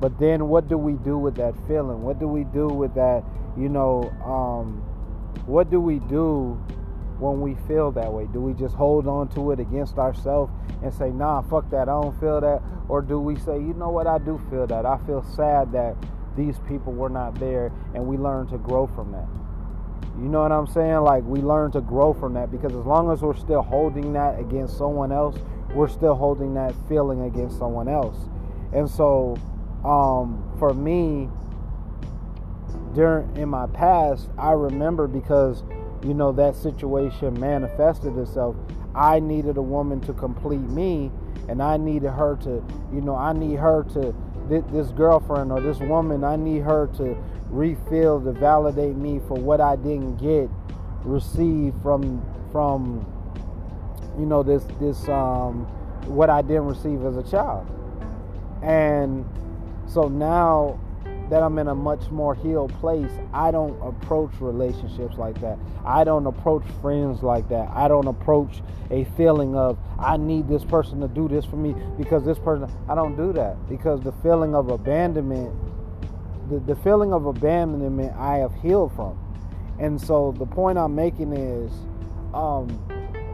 But 0.01 0.19
then 0.19 0.49
what 0.49 0.69
do 0.69 0.77
we 0.77 0.95
do 0.95 1.17
with 1.17 1.37
that 1.37 1.55
feeling? 1.67 2.03
What 2.03 2.19
do 2.19 2.29
we 2.29 2.45
do 2.45 2.67
with 2.67 2.95
that, 2.95 3.25
you 3.57 3.69
know, 3.69 4.11
um, 4.25 4.83
what 5.47 5.71
do 5.71 5.81
we 5.81 5.99
do 5.99 6.61
when 7.23 7.41
we 7.41 7.55
feel 7.69 7.93
that 7.93 8.13
way? 8.13 8.27
Do 8.33 8.41
we 8.41 8.53
just 8.53 8.75
hold 8.75 9.07
on 9.07 9.29
to 9.29 9.53
it 9.53 9.61
against 9.61 9.97
ourselves 9.97 10.53
and 10.83 10.93
say, 10.93 11.11
nah, 11.11 11.41
fuck 11.43 11.71
that, 11.71 11.89
I 11.89 11.93
don't 11.93 12.19
feel 12.19 12.41
that? 12.41 12.61
Or 12.89 13.01
do 13.01 13.21
we 13.21 13.37
say, 13.37 13.55
you 13.55 13.75
know 13.75 13.91
what, 13.91 14.07
I 14.07 14.19
do 14.19 14.41
feel 14.51 14.67
that. 14.67 14.85
I 14.85 14.99
feel 15.07 15.23
sad 15.37 15.73
that 15.73 15.97
these 16.37 16.59
people 16.67 16.93
were 16.93 17.09
not 17.09 17.39
there 17.39 17.73
and 17.95 18.07
we 18.07 18.17
learn 18.17 18.49
to 18.49 18.59
grow 18.59 18.87
from 18.89 19.13
that. 19.13 19.29
You 20.21 20.29
know 20.29 20.43
what 20.43 20.53
I'm 20.53 20.67
saying? 20.67 20.97
Like 20.97 21.25
we 21.25 21.41
learn 21.41 21.71
to 21.73 21.81
grow 21.81 22.13
from 22.13 22.35
that 22.35 22.51
because 22.51 22.73
as 22.73 22.85
long 22.85 23.11
as 23.13 23.23
we're 23.23 23.37
still 23.37 23.63
holding 23.63 24.13
that 24.15 24.39
against 24.39 24.77
someone 24.77 25.13
else, 25.13 25.39
we're 25.75 25.89
still 25.89 26.15
holding 26.15 26.55
that 26.55 26.75
feeling 26.89 27.23
against 27.23 27.57
someone 27.57 27.89
else. 27.89 28.17
And 28.73 28.91
so 28.91 29.37
um, 29.85 30.53
for 30.59 30.75
me, 30.75 31.29
during 32.95 33.37
in 33.37 33.49
my 33.49 33.67
past, 33.69 34.29
I 34.37 34.53
remember 34.53 35.07
because 35.07 35.63
you 36.05 36.15
know 36.15 36.33
that 36.33 36.57
situation 36.57 37.39
manifested 37.39 38.17
itself. 38.19 38.57
I 38.95 39.21
needed 39.21 39.57
a 39.57 39.63
woman 39.63 40.01
to 40.03 40.13
complete 40.13 40.61
me, 40.61 41.11
and 41.49 41.63
I 41.63 41.77
needed 41.77 42.11
her 42.11 42.37
to, 42.43 42.63
you 42.93 43.01
know, 43.01 43.17
I 43.17 43.33
need 43.33 43.57
her 43.59 43.85
to 43.95 44.15
this 44.49 44.89
girlfriend 44.89 45.51
or 45.53 45.61
this 45.61 45.79
woman. 45.79 46.25
I 46.25 46.37
need 46.37 46.63
her 46.63 46.89
to 46.99 47.17
refill 47.49 48.21
to 48.23 48.33
validate 48.33 48.97
me 48.97 49.21
for 49.29 49.35
what 49.35 49.61
I 49.61 49.77
didn't 49.77 50.17
get, 50.17 50.51
receive 51.05 51.75
from 51.83 52.23
from, 52.51 53.07
you 54.19 54.27
know, 54.27 54.43
this 54.43 54.65
this 54.81 55.09
um, 55.09 55.67
what 56.07 56.29
I 56.29 56.43
didn't 56.43 56.67
receive 56.67 57.05
as 57.05 57.17
a 57.17 57.23
child, 57.23 57.67
and 58.63 59.25
so 59.87 60.09
now 60.09 60.79
that 61.33 61.43
I'm 61.43 61.59
in 61.59 61.69
a 61.69 61.75
much 61.75 62.11
more 62.11 62.35
healed 62.35 62.75
place, 62.75 63.11
I 63.33 63.51
don't 63.51 63.81
approach 63.81 64.33
relationships 64.39 65.17
like 65.17 65.41
that. 65.41 65.59
I 65.83 66.05
don't 66.05 66.27
approach 66.27 66.63
friends 66.83 67.23
like 67.23 67.49
that. 67.49 67.71
I 67.71 67.89
don't 67.89 68.07
approach 68.07 68.61
a 68.91 69.05
feeling 69.17 69.57
of 69.57 69.79
I 69.99 70.19
need 70.19 70.47
this 70.47 70.63
person 70.63 71.01
to 71.01 71.09
do 71.09 71.29
this 71.29 71.47
for 71.47 71.57
me 71.57 71.75
because 71.97 72.23
this 72.27 72.39
person 72.39 72.71
I 72.87 72.95
don't 72.95 73.17
do 73.17 73.33
that 73.33 73.67
because 73.67 74.03
the 74.03 74.13
feeling 74.23 74.55
of 74.55 74.69
abandonment 74.69 75.57
the, 76.51 76.61
the 76.61 76.77
feeling 76.83 77.15
of 77.15 77.25
abandonment 77.25 78.15
I 78.19 78.37
have 78.37 78.53
healed 78.57 78.95
from. 78.95 79.19
And 79.81 79.99
so 79.99 80.35
the 80.39 80.45
point 80.45 80.77
I'm 80.77 80.95
making 80.95 81.33
is 81.33 81.73
um, 82.35 82.69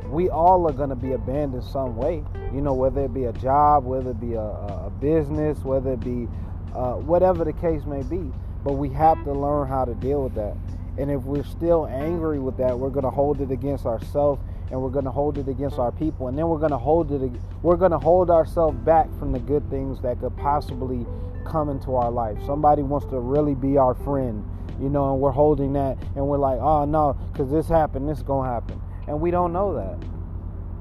we 0.09 0.31
all 0.31 0.69
are 0.69 0.73
going 0.73 0.91
to 0.91 0.97
be 0.97 1.15
abandoned 1.15 1.65
some 1.65 1.97
way. 1.97 2.23
You 2.55 2.61
know, 2.61 2.75
whether 2.75 3.07
it 3.07 3.13
be 3.13 3.25
a 3.25 3.33
job, 3.33 3.85
whether 3.85 4.11
it 4.11 4.21
be 4.21 4.35
a, 4.35 4.41
a 4.41 4.93
business, 5.01 5.59
whether 5.65 5.95
it 5.95 6.01
be 6.01 6.29
uh, 6.75 6.95
whatever 6.95 7.45
the 7.45 7.53
case 7.53 7.85
may 7.85 8.03
be. 8.03 8.33
But 8.65 8.75
we 8.75 8.89
have 8.91 9.23
to 9.25 9.33
learn 9.33 9.69
how 9.69 9.85
to 9.85 9.95
deal 9.95 10.25
with 10.25 10.35
that. 10.35 10.57
And 10.99 11.11
if 11.11 11.23
we're 11.23 11.45
still 11.45 11.87
angry 11.87 12.39
with 12.39 12.57
that, 12.59 12.79
we're 12.79 12.91
going 12.91 13.05
to 13.05 13.11
hold 13.11 13.41
it 13.41 13.51
against 13.51 13.87
ourselves 13.87 14.41
and 14.71 14.81
we're 14.81 14.91
going 14.91 15.05
to 15.05 15.11
hold 15.11 15.39
it 15.39 15.49
against 15.49 15.79
our 15.79 15.93
people 15.93 16.29
and 16.29 16.37
then 16.37 16.49
we're 16.49 16.59
going 16.59 16.71
to 16.71 16.79
hold 16.79 17.11
it 17.11 17.33
we're 17.63 17.77
going 17.77 17.91
to 17.91 17.99
hold 17.99 18.31
ourselves 18.31 18.77
back 18.79 19.07
from 19.19 19.33
the 19.33 19.39
good 19.39 19.69
things 19.71 20.01
that 20.03 20.21
could 20.21 20.37
possibly 20.37 21.07
come 21.47 21.71
into 21.71 21.95
our 21.95 22.11
life 22.11 22.37
somebody 22.45 22.83
wants 22.83 23.07
to 23.07 23.19
really 23.19 23.55
be 23.55 23.77
our 23.77 23.95
friend 23.95 24.45
you 24.81 24.89
know 24.89 25.13
and 25.13 25.21
we're 25.21 25.31
holding 25.31 25.73
that 25.73 25.97
and 26.17 26.27
we're 26.27 26.39
like 26.39 26.59
oh 26.61 26.85
no 26.85 27.17
because 27.33 27.51
this 27.51 27.69
happened 27.69 28.09
this 28.09 28.19
is 28.19 28.25
going 28.25 28.47
to 28.47 28.53
happen 28.53 28.81
and 29.07 29.19
we 29.19 29.31
don't 29.31 29.53
know 29.53 29.75
that 29.75 29.99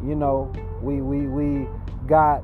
you 0.06 0.16
know 0.16 0.52
we 0.82 1.02
we 1.02 1.28
we 1.28 1.68
got 2.06 2.44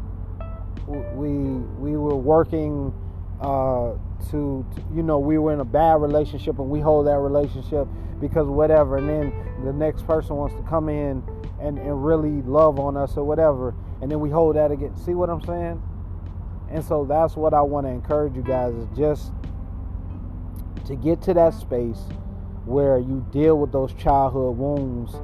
we 0.88 1.29
we 1.29 1.97
were 1.97 2.15
working 2.15 2.93
uh, 3.43 3.97
to, 4.31 4.65
to, 4.73 4.83
you 4.95 5.03
know 5.03 5.19
we 5.19 5.38
were 5.38 5.53
in 5.53 5.59
a 5.59 5.65
bad 5.65 6.01
relationship 6.01 6.57
and 6.59 6.69
we 6.69 6.79
hold 6.79 7.07
that 7.07 7.19
relationship 7.19 7.88
because 8.21 8.47
whatever. 8.47 8.97
And 8.97 9.09
then 9.09 9.33
the 9.65 9.73
next 9.73 10.07
person 10.07 10.38
wants 10.38 10.55
to 10.55 10.62
come 10.63 10.88
in 10.88 11.21
and, 11.59 11.77
and 11.77 12.05
really 12.05 12.41
love 12.43 12.79
on 12.79 12.95
us 12.95 13.17
or 13.17 13.25
whatever. 13.25 13.75
And 14.01 14.09
then 14.09 14.21
we 14.21 14.29
hold 14.29 14.55
that 14.55 14.71
again 14.71 14.95
see 14.95 15.13
what 15.13 15.29
i'm 15.29 15.41
saying? 15.43 15.81
And 16.69 16.83
so 16.83 17.05
that's 17.05 17.35
what 17.35 17.53
i 17.53 17.62
want 17.62 17.85
to 17.85 17.91
encourage 17.91 18.35
you 18.35 18.41
guys 18.41 18.73
is 18.73 18.88
just 18.97 19.31
to 20.88 20.95
get 20.95 21.21
to 21.23 21.33
that 21.33 21.53
space 21.53 22.00
where 22.65 22.97
you 22.97 23.25
deal 23.31 23.57
with 23.57 23.71
those 23.71 23.93
childhood 23.93 24.57
wounds 24.57 25.15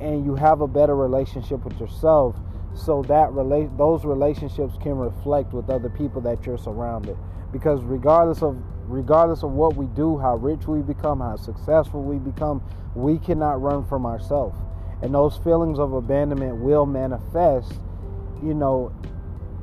and 0.00 0.24
you 0.24 0.34
have 0.34 0.60
a 0.60 0.66
better 0.68 0.96
relationship 0.96 1.64
with 1.64 1.78
yourself 1.78 2.36
so 2.74 3.02
that 3.02 3.30
relate 3.32 3.68
those 3.76 4.04
relationships 4.04 4.74
can 4.82 4.96
reflect 4.96 5.52
with 5.52 5.68
other 5.70 5.88
people 5.88 6.20
that 6.20 6.44
you're 6.46 6.58
surrounded 6.58 7.16
because 7.52 7.82
regardless 7.82 8.42
of 8.42 8.56
regardless 8.86 9.42
of 9.42 9.50
what 9.52 9.76
we 9.76 9.86
do 9.94 10.18
how 10.18 10.36
rich 10.36 10.66
we 10.66 10.80
become 10.80 11.20
how 11.20 11.36
successful 11.36 12.02
we 12.02 12.16
become 12.18 12.62
we 12.94 13.18
cannot 13.18 13.60
run 13.60 13.84
from 13.86 14.04
ourselves 14.04 14.58
and 15.02 15.14
those 15.14 15.36
feelings 15.38 15.78
of 15.78 15.92
abandonment 15.92 16.56
will 16.56 16.86
manifest 16.86 17.72
you 18.42 18.54
know 18.54 18.92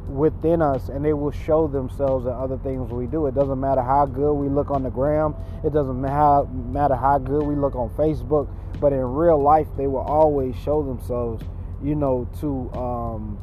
within 0.08 0.62
us 0.62 0.90
and 0.90 1.04
they 1.04 1.14
will 1.14 1.32
show 1.32 1.68
themselves 1.68 2.26
in 2.26 2.32
other 2.32 2.58
things 2.60 2.92
we 2.92 3.08
do. 3.08 3.26
It 3.26 3.36
doesn't 3.36 3.60
matter 3.60 3.82
how 3.82 4.06
good 4.06 4.34
we 4.34 4.48
look 4.48 4.72
on 4.72 4.84
the 4.84 4.90
gram. 4.90 5.36
It 5.64 5.74
doesn't 5.74 6.00
matter 6.00 6.96
how 6.96 7.18
good 7.18 7.44
we 7.44 7.56
look 7.56 7.76
on 7.76 7.90
facebook. 7.92 8.48
But 8.80 8.94
in 8.94 9.02
real 9.02 9.42
life 9.42 9.68
they 9.76 9.88
will 9.88 10.00
always 10.00 10.56
show 10.56 10.84
themselves 10.84 11.44
you 11.84 11.96
know 11.96 12.28
to 12.40 12.72
um 12.80 13.38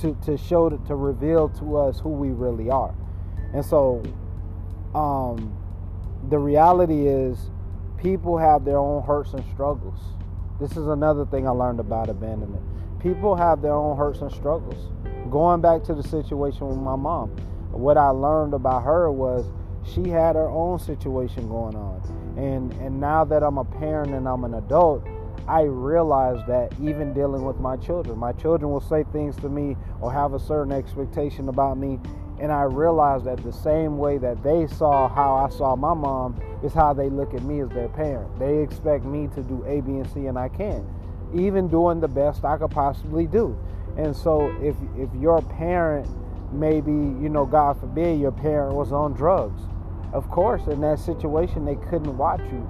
to 0.00 0.16
to 0.24 0.36
show 0.36 0.70
to 0.70 0.94
reveal 0.94 1.48
to 1.48 1.76
us 1.76 2.00
who 2.00 2.08
we 2.08 2.30
really 2.30 2.70
are 2.70 2.94
and 3.54 3.64
so, 3.64 4.02
um, 4.94 5.56
the 6.28 6.38
reality 6.38 7.06
is, 7.06 7.38
people 7.96 8.36
have 8.36 8.64
their 8.64 8.78
own 8.78 9.02
hurts 9.02 9.32
and 9.32 9.44
struggles. 9.52 9.98
This 10.60 10.72
is 10.72 10.88
another 10.88 11.24
thing 11.26 11.46
I 11.46 11.50
learned 11.50 11.80
about 11.80 12.08
abandonment. 12.10 12.62
People 13.00 13.34
have 13.34 13.62
their 13.62 13.72
own 13.72 13.96
hurts 13.96 14.20
and 14.20 14.30
struggles. 14.30 14.90
Going 15.30 15.60
back 15.60 15.82
to 15.84 15.94
the 15.94 16.02
situation 16.02 16.68
with 16.68 16.78
my 16.78 16.96
mom, 16.96 17.30
what 17.70 17.96
I 17.96 18.08
learned 18.08 18.54
about 18.54 18.84
her 18.84 19.10
was 19.10 19.46
she 19.84 20.08
had 20.08 20.36
her 20.36 20.48
own 20.48 20.78
situation 20.78 21.48
going 21.48 21.76
on. 21.76 22.02
And 22.36 22.72
and 22.74 23.00
now 23.00 23.24
that 23.24 23.42
I'm 23.42 23.58
a 23.58 23.64
parent 23.64 24.14
and 24.14 24.28
I'm 24.28 24.44
an 24.44 24.54
adult, 24.54 25.06
I 25.46 25.62
realize 25.62 26.44
that 26.46 26.72
even 26.80 27.12
dealing 27.12 27.44
with 27.44 27.58
my 27.58 27.76
children, 27.76 28.18
my 28.18 28.32
children 28.32 28.70
will 28.70 28.80
say 28.80 29.04
things 29.12 29.36
to 29.36 29.48
me 29.48 29.76
or 30.00 30.12
have 30.12 30.32
a 30.32 30.40
certain 30.40 30.72
expectation 30.72 31.48
about 31.48 31.76
me, 31.76 32.00
and 32.40 32.50
I 32.50 32.62
realized 32.62 33.24
that 33.26 33.42
the 33.42 33.52
same 33.52 33.96
way 33.96 34.18
that 34.18 34.42
they 34.42 34.66
saw 34.66 35.08
how 35.08 35.34
I 35.34 35.48
saw 35.50 35.76
my 35.76 35.94
mom 35.94 36.40
is 36.64 36.72
how 36.72 36.92
they 36.92 37.08
look 37.08 37.32
at 37.32 37.42
me 37.42 37.60
as 37.60 37.68
their 37.70 37.88
parent. 37.88 38.38
They 38.38 38.58
expect 38.62 39.04
me 39.04 39.28
to 39.34 39.42
do 39.42 39.64
A, 39.66 39.80
B, 39.80 39.92
and 39.92 40.10
C, 40.10 40.26
and 40.26 40.38
I 40.38 40.48
can't. 40.48 40.84
Even 41.32 41.68
doing 41.68 42.00
the 42.00 42.08
best 42.08 42.44
I 42.44 42.56
could 42.56 42.70
possibly 42.70 43.26
do. 43.26 43.56
And 43.96 44.16
so 44.16 44.54
if 44.60 44.74
if 44.96 45.08
your 45.14 45.42
parent 45.42 46.08
maybe, 46.52 46.90
you 46.90 47.28
know, 47.28 47.46
God 47.46 47.78
forbid 47.78 48.20
your 48.20 48.32
parent 48.32 48.74
was 48.74 48.92
on 48.92 49.12
drugs. 49.12 49.60
Of 50.12 50.30
course, 50.30 50.66
in 50.66 50.80
that 50.80 50.98
situation 50.98 51.64
they 51.64 51.76
couldn't 51.76 52.16
watch 52.16 52.40
you 52.40 52.68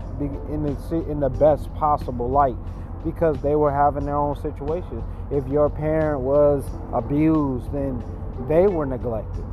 in 0.50 0.62
the 0.62 1.10
in 1.10 1.20
the 1.20 1.30
best 1.30 1.72
possible 1.74 2.28
light 2.28 2.56
because 3.02 3.40
they 3.42 3.54
were 3.54 3.72
having 3.72 4.06
their 4.06 4.16
own 4.16 4.36
situation. 4.36 5.02
If 5.30 5.46
your 5.48 5.70
parent 5.70 6.20
was 6.20 6.64
abused, 6.92 7.72
then 7.72 8.02
they 8.48 8.66
were 8.66 8.86
neglected 8.86 9.44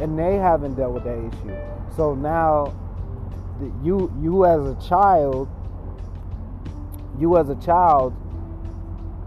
and 0.00 0.18
they 0.18 0.36
haven't 0.36 0.74
dealt 0.74 0.94
with 0.94 1.04
that 1.04 1.18
issue. 1.18 1.56
So 1.96 2.14
now, 2.14 2.74
you 3.82 4.12
you 4.20 4.44
as 4.44 4.64
a 4.66 4.88
child, 4.88 5.48
you 7.18 7.36
as 7.36 7.48
a 7.48 7.56
child, 7.56 8.14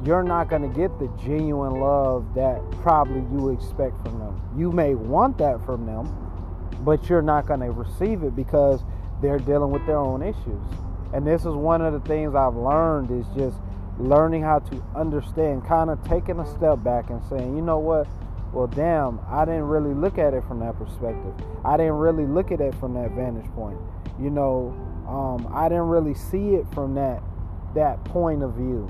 you're 0.06 0.24
not 0.24 0.50
going 0.50 0.62
to 0.62 0.76
get 0.76 0.98
the 1.00 1.08
genuine 1.24 1.80
love 1.80 2.34
that 2.36 2.62
probably 2.82 3.22
you 3.36 3.50
expect 3.50 3.96
from 4.04 4.20
them. 4.20 4.42
You 4.58 4.72
may 4.72 4.94
want 4.96 5.38
that 5.40 5.66
from 5.66 5.86
them, 5.86 6.06
but 6.82 7.10
you're 7.10 7.22
not 7.22 7.48
going 7.48 7.62
to 7.62 7.72
receive 7.72 8.24
it 8.24 8.36
because 8.36 8.82
they're 9.22 9.40
dealing 9.40 9.72
with 9.72 9.86
their 9.86 9.98
own 9.98 10.22
issues. 10.22 10.62
And 11.14 11.26
this 11.26 11.42
is 11.42 11.54
one 11.54 11.82
of 11.82 11.94
the 11.94 12.02
things 12.02 12.36
I've 12.36 12.56
learned 12.56 13.10
is 13.12 13.26
just 13.36 13.58
learning 13.98 14.44
how 14.44 14.60
to 14.60 14.84
understand, 14.96 15.66
kind 15.66 15.90
of 15.90 16.04
taking 16.04 16.40
a 16.40 16.46
step 16.46 16.84
back 16.84 17.10
and 17.10 17.24
saying, 17.30 17.56
you 17.56 17.62
know 17.62 17.80
what? 17.80 18.08
Well, 18.56 18.68
damn, 18.68 19.20
I 19.28 19.44
didn't 19.44 19.66
really 19.66 19.94
look 19.94 20.18
at 20.18 20.34
it 20.34 20.42
from 20.46 20.62
that 20.62 20.78
perspective. 20.78 21.34
I 21.66 21.76
didn't 21.76 21.96
really 21.96 22.26
look 22.26 22.54
at 22.54 22.62
it 22.62 22.74
from 22.76 22.94
that 22.94 23.12
vantage 23.12 23.52
point. 23.54 23.78
You 24.18 24.30
know, 24.30 24.74
um, 25.10 25.52
I 25.54 25.68
didn't 25.68 25.90
really 25.90 26.14
see 26.14 26.56
it 26.56 26.66
from 26.74 26.96
that 26.96 27.22
that 27.76 28.02
point 28.06 28.44
of 28.44 28.54
view. 28.54 28.90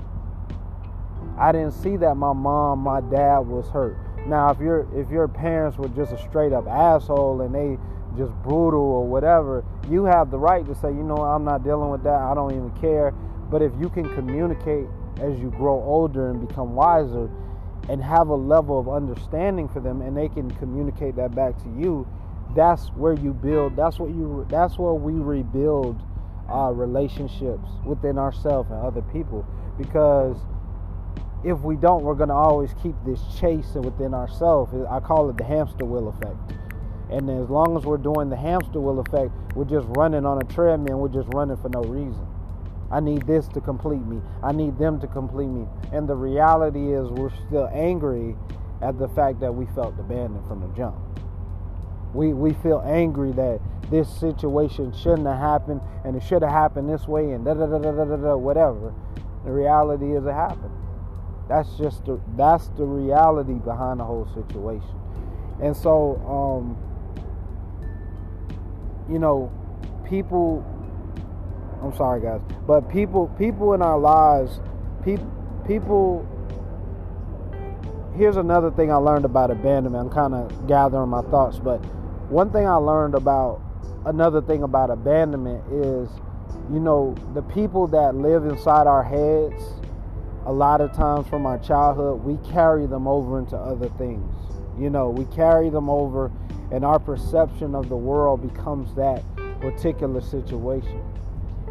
I 1.36 1.50
didn't 1.50 1.72
see 1.72 1.96
that 1.96 2.14
my 2.14 2.32
mom, 2.32 2.78
my 2.78 3.00
dad 3.00 3.40
was 3.40 3.68
hurt. 3.68 3.98
Now, 4.28 4.50
if 4.50 4.60
your 4.60 4.86
if 4.94 5.10
your 5.10 5.26
parents 5.26 5.76
were 5.76 5.88
just 5.88 6.12
a 6.12 6.18
straight 6.28 6.52
up 6.52 6.68
asshole 6.68 7.40
and 7.40 7.52
they 7.52 7.76
just 8.16 8.32
brutal 8.44 8.80
or 8.80 9.04
whatever, 9.04 9.64
you 9.90 10.04
have 10.04 10.30
the 10.30 10.38
right 10.38 10.64
to 10.64 10.76
say, 10.76 10.88
you 10.88 11.02
know, 11.02 11.16
I'm 11.16 11.44
not 11.44 11.64
dealing 11.64 11.90
with 11.90 12.04
that. 12.04 12.22
I 12.22 12.34
don't 12.34 12.52
even 12.52 12.70
care. 12.80 13.10
But 13.50 13.62
if 13.62 13.72
you 13.80 13.88
can 13.88 14.08
communicate 14.14 14.86
as 15.20 15.36
you 15.40 15.50
grow 15.50 15.82
older 15.82 16.30
and 16.30 16.46
become 16.46 16.76
wiser, 16.76 17.28
and 17.88 18.02
have 18.02 18.28
a 18.28 18.34
level 18.34 18.78
of 18.78 18.88
understanding 18.88 19.68
for 19.68 19.80
them 19.80 20.02
and 20.02 20.16
they 20.16 20.28
can 20.28 20.50
communicate 20.52 21.16
that 21.16 21.34
back 21.34 21.56
to 21.58 21.68
you 21.78 22.06
that's 22.54 22.88
where 22.88 23.14
you 23.14 23.32
build. 23.32 23.76
That's 23.76 23.98
what 23.98 24.10
you. 24.10 24.46
That's 24.48 24.78
where 24.78 24.94
we 24.94 25.12
rebuild 25.12 26.00
uh, 26.50 26.72
relationships 26.72 27.68
within 27.84 28.18
ourselves 28.18 28.70
and 28.70 28.80
other 28.80 29.02
people. 29.02 29.46
Because 29.76 30.36
if 31.44 31.60
we 31.60 31.76
don't, 31.76 32.02
we're 32.02 32.14
gonna 32.14 32.34
always 32.34 32.74
keep 32.82 32.94
this 33.04 33.20
chase 33.38 33.74
within 33.74 34.14
ourselves. 34.14 34.72
I 34.90 35.00
call 35.00 35.28
it 35.30 35.36
the 35.36 35.44
hamster 35.44 35.84
wheel 35.84 36.08
effect. 36.08 36.54
And 37.10 37.30
as 37.30 37.48
long 37.50 37.76
as 37.76 37.84
we're 37.84 37.98
doing 37.98 38.30
the 38.30 38.36
hamster 38.36 38.80
wheel 38.80 39.00
effect, 39.00 39.32
we're 39.54 39.64
just 39.64 39.86
running 39.96 40.24
on 40.24 40.38
a 40.38 40.44
treadmill. 40.44 40.98
We're 40.98 41.08
just 41.08 41.28
running 41.34 41.56
for 41.58 41.68
no 41.68 41.82
reason. 41.82 42.25
I 42.90 43.00
need 43.00 43.26
this 43.26 43.48
to 43.48 43.60
complete 43.60 44.04
me. 44.04 44.20
I 44.42 44.52
need 44.52 44.78
them 44.78 45.00
to 45.00 45.06
complete 45.06 45.48
me. 45.48 45.66
And 45.92 46.08
the 46.08 46.14
reality 46.14 46.92
is, 46.92 47.10
we're 47.10 47.34
still 47.48 47.68
angry 47.72 48.36
at 48.82 48.98
the 48.98 49.08
fact 49.08 49.40
that 49.40 49.52
we 49.52 49.66
felt 49.74 49.98
abandoned 49.98 50.46
from 50.46 50.60
the 50.60 50.68
jump. 50.76 50.96
We, 52.14 52.32
we 52.32 52.52
feel 52.54 52.82
angry 52.86 53.32
that 53.32 53.60
this 53.90 54.08
situation 54.08 54.92
shouldn't 54.92 55.26
have 55.26 55.38
happened 55.38 55.80
and 56.04 56.16
it 56.16 56.22
should 56.22 56.42
have 56.42 56.50
happened 56.50 56.88
this 56.88 57.06
way 57.06 57.32
and 57.32 57.44
da 57.44 57.54
da 57.54 57.66
da 57.66 57.78
da 57.78 57.92
da 57.92 58.16
da, 58.16 58.36
whatever. 58.36 58.94
The 59.44 59.50
reality 59.52 60.12
is 60.16 60.24
it 60.24 60.32
happened. 60.32 60.74
That's 61.48 61.76
just 61.76 62.04
the 62.04 62.20
that's 62.36 62.68
the 62.76 62.84
reality 62.84 63.54
behind 63.54 64.00
the 64.00 64.04
whole 64.04 64.26
situation. 64.34 64.98
And 65.62 65.76
so 65.76 66.16
um 66.26 66.76
you 69.08 69.20
know, 69.20 69.52
people 70.08 70.64
I'm 71.82 71.94
sorry 71.96 72.20
guys, 72.20 72.40
but 72.66 72.88
people 72.88 73.28
people 73.38 73.74
in 73.74 73.82
our 73.82 73.98
lives, 73.98 74.60
people 75.04 75.30
people 75.66 76.26
here's 78.16 78.36
another 78.36 78.70
thing 78.70 78.90
I 78.90 78.96
learned 78.96 79.24
about 79.24 79.50
abandonment. 79.50 80.06
I'm 80.06 80.10
kind 80.10 80.34
of 80.34 80.66
gathering 80.66 81.10
my 81.10 81.22
thoughts, 81.22 81.58
but 81.58 81.78
one 82.30 82.50
thing 82.50 82.66
I 82.66 82.76
learned 82.76 83.14
about 83.14 83.60
another 84.06 84.40
thing 84.40 84.62
about 84.62 84.90
abandonment 84.90 85.64
is, 85.70 86.08
you 86.72 86.80
know, 86.80 87.14
the 87.34 87.42
people 87.42 87.86
that 87.88 88.14
live 88.14 88.46
inside 88.46 88.86
our 88.86 89.02
heads, 89.02 89.62
a 90.46 90.52
lot 90.52 90.80
of 90.80 90.92
times 90.92 91.26
from 91.28 91.44
our 91.44 91.58
childhood, 91.58 92.24
we 92.24 92.36
carry 92.50 92.86
them 92.86 93.06
over 93.06 93.38
into 93.38 93.56
other 93.56 93.88
things. 93.90 94.32
You 94.78 94.90
know, 94.90 95.10
we 95.10 95.24
carry 95.26 95.70
them 95.70 95.90
over, 95.90 96.30
and 96.70 96.84
our 96.84 96.98
perception 96.98 97.74
of 97.74 97.88
the 97.88 97.96
world 97.96 98.42
becomes 98.42 98.94
that 98.94 99.22
particular 99.60 100.20
situation. 100.20 101.02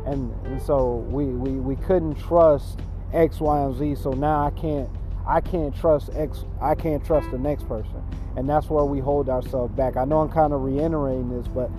And, 0.06 0.34
and 0.46 0.62
so 0.62 1.06
we, 1.10 1.26
we, 1.26 1.52
we 1.52 1.76
couldn't 1.76 2.16
trust 2.16 2.80
X, 3.14 3.40
Y, 3.40 3.62
and 3.62 3.76
Z. 3.76 3.96
So 3.96 4.12
now 4.12 4.46
I 4.46 4.52
can't 4.52 4.90
I 5.28 5.42
can't 5.42 5.76
trust 5.76 6.12
X 6.14 6.46
I 6.62 6.76
can't 6.76 7.04
trust 7.04 7.32
the 7.32 7.40
next 7.40 7.68
person. 7.68 8.04
And 8.36 8.48
that's 8.48 8.70
where 8.70 8.86
we 8.86 9.00
hold 9.00 9.30
ourselves 9.30 9.74
back. 9.76 9.98
I 9.98 10.06
know 10.06 10.20
I'm 10.20 10.30
kind 10.30 10.54
of 10.54 10.62
reiterating 10.62 11.30
this, 11.36 11.48
but 11.48 11.72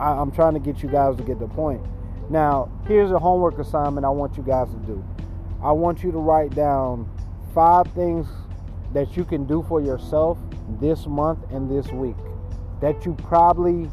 I, 0.00 0.10
I'm 0.10 0.32
trying 0.32 0.54
to 0.54 0.60
get 0.60 0.82
you 0.82 0.88
guys 0.88 1.16
to 1.16 1.22
get 1.22 1.38
the 1.38 1.48
point. 1.48 1.82
Now, 2.30 2.70
here's 2.86 3.10
a 3.10 3.18
homework 3.18 3.58
assignment 3.58 4.04
I 4.04 4.10
want 4.10 4.36
you 4.36 4.42
guys 4.42 4.68
to 4.70 4.78
do. 4.78 5.04
I 5.62 5.72
want 5.72 6.02
you 6.02 6.12
to 6.12 6.18
write 6.18 6.54
down 6.54 7.08
five 7.54 7.86
things 7.94 8.26
that 8.92 9.16
you 9.16 9.24
can 9.24 9.44
do 9.46 9.64
for 9.68 9.80
yourself 9.80 10.38
this 10.80 11.06
month 11.06 11.38
and 11.50 11.70
this 11.70 11.90
week 11.92 12.16
that 12.80 13.04
you 13.04 13.14
probably 13.14 13.90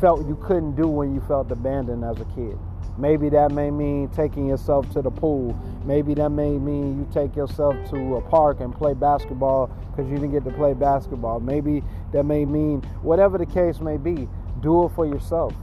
felt 0.00 0.26
you 0.26 0.36
couldn't 0.42 0.74
do 0.76 0.86
when 0.86 1.14
you 1.14 1.20
felt 1.22 1.50
abandoned 1.50 2.04
as 2.04 2.20
a 2.20 2.24
kid. 2.34 2.58
Maybe 2.98 3.28
that 3.30 3.52
may 3.52 3.70
mean 3.70 4.08
taking 4.08 4.46
yourself 4.46 4.90
to 4.92 5.02
the 5.02 5.10
pool. 5.10 5.58
Maybe 5.84 6.14
that 6.14 6.30
may 6.30 6.58
mean 6.58 6.98
you 6.98 7.08
take 7.12 7.36
yourself 7.36 7.74
to 7.90 8.16
a 8.16 8.22
park 8.22 8.60
and 8.60 8.74
play 8.74 8.94
basketball 8.94 9.66
because 9.90 10.10
you 10.10 10.16
didn't 10.16 10.32
get 10.32 10.44
to 10.44 10.50
play 10.50 10.72
basketball. 10.72 11.40
Maybe 11.40 11.82
that 12.12 12.24
may 12.24 12.44
mean 12.44 12.80
whatever 13.02 13.36
the 13.36 13.46
case 13.46 13.80
may 13.80 13.98
be, 13.98 14.28
do 14.60 14.84
it 14.84 14.92
for 14.94 15.06
yourself. 15.06 15.54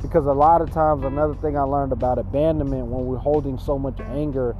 Because 0.00 0.24
a 0.24 0.32
lot 0.32 0.62
of 0.62 0.70
times, 0.70 1.04
another 1.04 1.34
thing 1.34 1.58
I 1.58 1.62
learned 1.62 1.92
about 1.92 2.18
abandonment 2.18 2.86
when 2.86 3.04
we're 3.04 3.18
holding 3.18 3.58
so 3.58 3.78
much 3.78 4.00
anger 4.00 4.56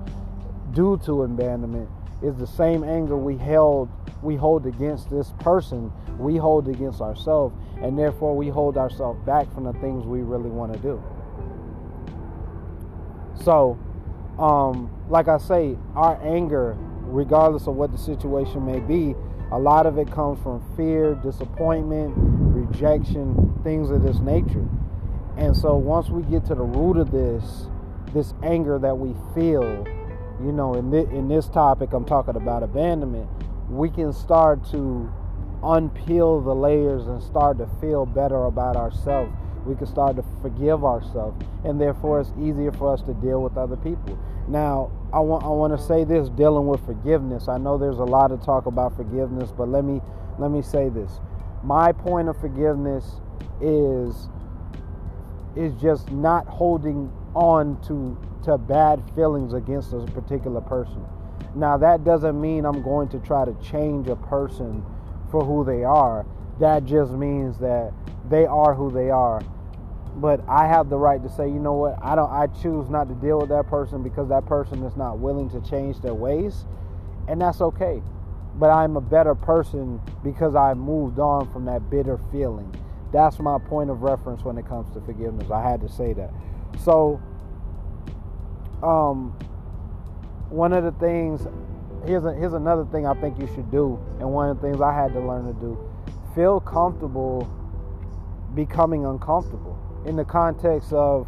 due 0.72 1.00
to 1.06 1.22
abandonment 1.22 1.88
is 2.22 2.37
the 2.37 2.46
same 2.46 2.85
anger 2.85 3.16
we 3.16 3.37
held 3.37 3.88
we 4.22 4.37
hold 4.37 4.66
against 4.66 5.09
this 5.11 5.33
person 5.40 5.90
we 6.18 6.37
hold 6.37 6.68
against 6.68 7.00
ourselves 7.00 7.54
and 7.83 7.98
therefore 7.98 8.37
we 8.37 8.48
hold 8.48 8.76
ourselves 8.76 9.18
back 9.24 9.52
from 9.54 9.64
the 9.64 9.72
things 9.74 10.04
we 10.04 10.20
really 10.20 10.50
want 10.50 10.72
to 10.72 10.78
do. 10.80 11.02
So 13.42 13.78
um, 14.38 14.90
like 15.09 15.28
i 15.28 15.38
say 15.38 15.76
our 15.94 16.20
anger 16.22 16.76
regardless 17.02 17.66
of 17.66 17.74
what 17.74 17.90
the 17.92 17.98
situation 17.98 18.64
may 18.64 18.80
be 18.80 19.14
a 19.52 19.59
lot 19.59 19.85
of 19.87 19.98
it 19.98 20.11
comes 20.11 20.40
from 20.42 20.62
fear 20.76 21.14
disappointment 21.16 22.14
rejection 22.16 23.59
things 23.64 23.90
of 23.90 24.02
this 24.02 24.18
nature. 24.18 24.66
And 25.37 25.56
so 25.56 25.76
once 25.76 26.09
we 26.09 26.22
get 26.22 26.44
to 26.46 26.54
the 26.54 26.62
root 26.62 26.96
of 26.96 27.11
this 27.11 27.66
this 28.12 28.35
anger 28.42 28.78
that 28.78 28.96
we 28.96 29.14
feel 29.35 29.85
you 30.44 30.53
know, 30.53 30.74
in 30.74 30.90
this, 30.90 31.09
in 31.11 31.29
this 31.29 31.48
topic, 31.48 31.92
I'm 31.92 32.05
talking 32.05 32.37
about 32.37 32.62
abandonment. 32.62 33.29
We 33.68 33.90
can 33.90 34.12
start 34.12 34.64
to 34.70 35.12
unpeel 35.62 36.42
the 36.44 36.55
layers 36.55 37.07
and 37.07 37.22
start 37.22 37.59
to 37.59 37.68
feel 37.81 38.07
better 38.07 38.44
about 38.44 38.76
ourselves. 38.76 39.33
We 39.66 39.74
can 39.74 39.87
start 39.87 40.16
to 40.16 40.24
forgive 40.40 40.85
ourselves, 40.85 41.44
and 41.64 41.79
therefore 41.81 42.20
it's 42.20 42.33
easier 42.40 42.72
for 42.72 42.92
us 42.94 43.03
to 43.03 43.14
deal 43.14 43.42
with 43.42 43.59
other 43.59 43.76
people. 43.76 44.18
Now, 44.48 44.90
I 45.12 45.20
want 45.20 45.44
I 45.44 45.48
want 45.48 45.79
to 45.79 45.85
say 45.87 46.05
this 46.05 46.31
dealing 46.31 46.66
with 46.66 46.85
forgiveness. 46.87 47.46
I 47.46 47.59
know 47.59 47.76
there's 47.76 47.98
a 47.98 48.05
lot 48.05 48.33
of 48.33 48.42
talk 48.42 48.66
about 48.66 48.96
forgiveness, 48.96 49.53
but 49.57 49.68
let 49.68 49.85
me 49.85 50.00
let 50.38 50.50
me 50.50 50.62
say 50.62 50.88
this. 50.88 51.20
My 51.62 51.92
point 51.92 52.29
of 52.29 52.40
forgiveness 52.40 53.20
is 53.61 54.31
is 55.57 55.74
just 55.74 56.11
not 56.11 56.46
holding 56.46 57.12
on 57.35 57.81
to 57.83 58.19
to 58.45 58.57
bad 58.57 59.03
feelings 59.14 59.53
against 59.53 59.93
a 59.93 60.01
particular 60.07 60.61
person. 60.61 61.05
Now, 61.55 61.77
that 61.79 62.05
doesn't 62.05 62.40
mean 62.40 62.64
I'm 62.64 62.83
going 62.83 63.09
to 63.11 63.19
try 63.19 63.45
to 63.45 63.55
change 63.62 64.09
a 64.09 64.16
person 64.16 64.85
for 65.31 65.45
who 65.45 65.64
they 65.64 65.85
are. 65.85 66.25
That 66.59 66.85
just 66.85 67.12
means 67.12 67.59
that 67.59 67.93
they 68.29 68.47
are 68.47 68.75
who 68.75 68.90
they 68.90 69.11
are. 69.11 69.43
But 70.16 70.40
I 70.49 70.66
have 70.66 70.90
the 70.90 70.97
right 70.97 71.23
to 71.23 71.29
say, 71.29 71.47
you 71.47 71.59
know 71.59 71.75
what? 71.75 71.99
I 72.03 72.14
don't 72.14 72.31
I 72.31 72.47
choose 72.62 72.88
not 72.90 73.09
to 73.09 73.14
deal 73.14 73.40
with 73.40 73.49
that 73.51 73.69
person 73.69 74.03
because 74.03 74.29
that 74.29 74.47
person 74.47 74.83
is 74.85 74.97
not 74.97 75.19
willing 75.19 75.49
to 75.51 75.61
change 75.61 76.01
their 76.01 76.14
ways, 76.14 76.66
and 77.29 77.40
that's 77.40 77.61
okay. 77.61 78.03
But 78.57 78.71
I'm 78.71 78.97
a 78.97 79.01
better 79.01 79.35
person 79.35 80.01
because 80.23 80.55
I 80.55 80.75
moved 80.75 81.19
on 81.19 81.51
from 81.53 81.64
that 81.66 81.88
bitter 81.90 82.19
feeling. 82.33 82.75
That's 83.12 83.38
my 83.38 83.59
point 83.59 83.90
of 83.90 84.03
reference 84.03 84.45
when 84.45 84.59
it 84.59 84.66
comes 84.66 84.93
to 84.95 85.01
forgiveness. 85.01 85.51
I 85.51 85.62
had 85.69 85.81
to 85.81 85.88
say 85.88 86.12
that. 86.14 86.31
So, 86.78 87.20
um, 88.83 89.37
one 90.48 90.72
of 90.72 90.85
the 90.85 90.92
things 90.92 91.46
here's 92.06 92.24
a, 92.24 92.33
here's 92.35 92.54
another 92.54 92.85
thing 92.87 93.06
I 93.06 93.14
think 93.14 93.38
you 93.38 93.46
should 93.48 93.70
do, 93.70 93.98
and 94.18 94.33
one 94.33 94.48
of 94.48 94.61
the 94.61 94.68
things 94.68 94.80
I 94.80 94.94
had 94.94 95.12
to 95.12 95.20
learn 95.20 95.46
to 95.46 95.61
do: 95.61 95.78
feel 96.35 96.61
comfortable 96.61 97.48
becoming 98.54 99.04
uncomfortable. 99.04 99.78
In 100.06 100.16
the 100.16 100.24
context 100.24 100.92
of 100.92 101.26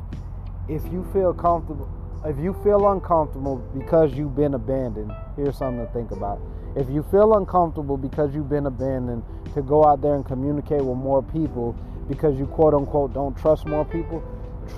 if 0.68 0.82
you 0.90 1.06
feel 1.12 1.34
comfortable, 1.34 1.88
if 2.24 2.38
you 2.38 2.54
feel 2.64 2.90
uncomfortable 2.90 3.56
because 3.78 4.14
you've 4.14 4.34
been 4.34 4.54
abandoned, 4.54 5.12
here's 5.36 5.58
something 5.58 5.86
to 5.86 5.92
think 5.92 6.10
about. 6.10 6.40
If 6.74 6.88
you 6.88 7.02
feel 7.10 7.36
uncomfortable 7.36 7.98
because 7.98 8.34
you've 8.34 8.48
been 8.48 8.66
abandoned, 8.66 9.22
to 9.54 9.62
go 9.62 9.84
out 9.84 10.00
there 10.00 10.14
and 10.14 10.24
communicate 10.24 10.82
with 10.82 10.96
more 10.96 11.22
people 11.22 11.76
because 12.08 12.38
you 12.38 12.46
quote 12.46 12.74
unquote 12.74 13.12
don't 13.12 13.36
trust 13.36 13.66
more 13.66 13.84
people, 13.84 14.22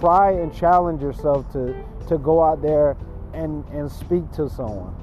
try 0.00 0.32
and 0.32 0.54
challenge 0.54 1.02
yourself 1.02 1.50
to 1.52 1.74
to 2.08 2.18
go 2.18 2.42
out 2.42 2.62
there 2.62 2.96
and 3.32 3.64
and 3.68 3.90
speak 3.90 4.30
to 4.32 4.48
someone. 4.48 4.94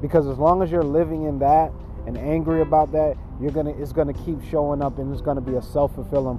Because 0.00 0.26
as 0.26 0.38
long 0.38 0.62
as 0.62 0.70
you're 0.70 0.82
living 0.82 1.24
in 1.24 1.38
that 1.40 1.72
and 2.06 2.16
angry 2.16 2.62
about 2.62 2.92
that 2.92 3.16
you're 3.40 3.50
gonna 3.50 3.70
it's 3.70 3.92
gonna 3.92 4.12
keep 4.12 4.42
showing 4.44 4.82
up 4.82 4.98
and 4.98 5.12
it's 5.12 5.22
gonna 5.22 5.40
be 5.40 5.54
a 5.54 5.62
self-fulfilling 5.62 6.38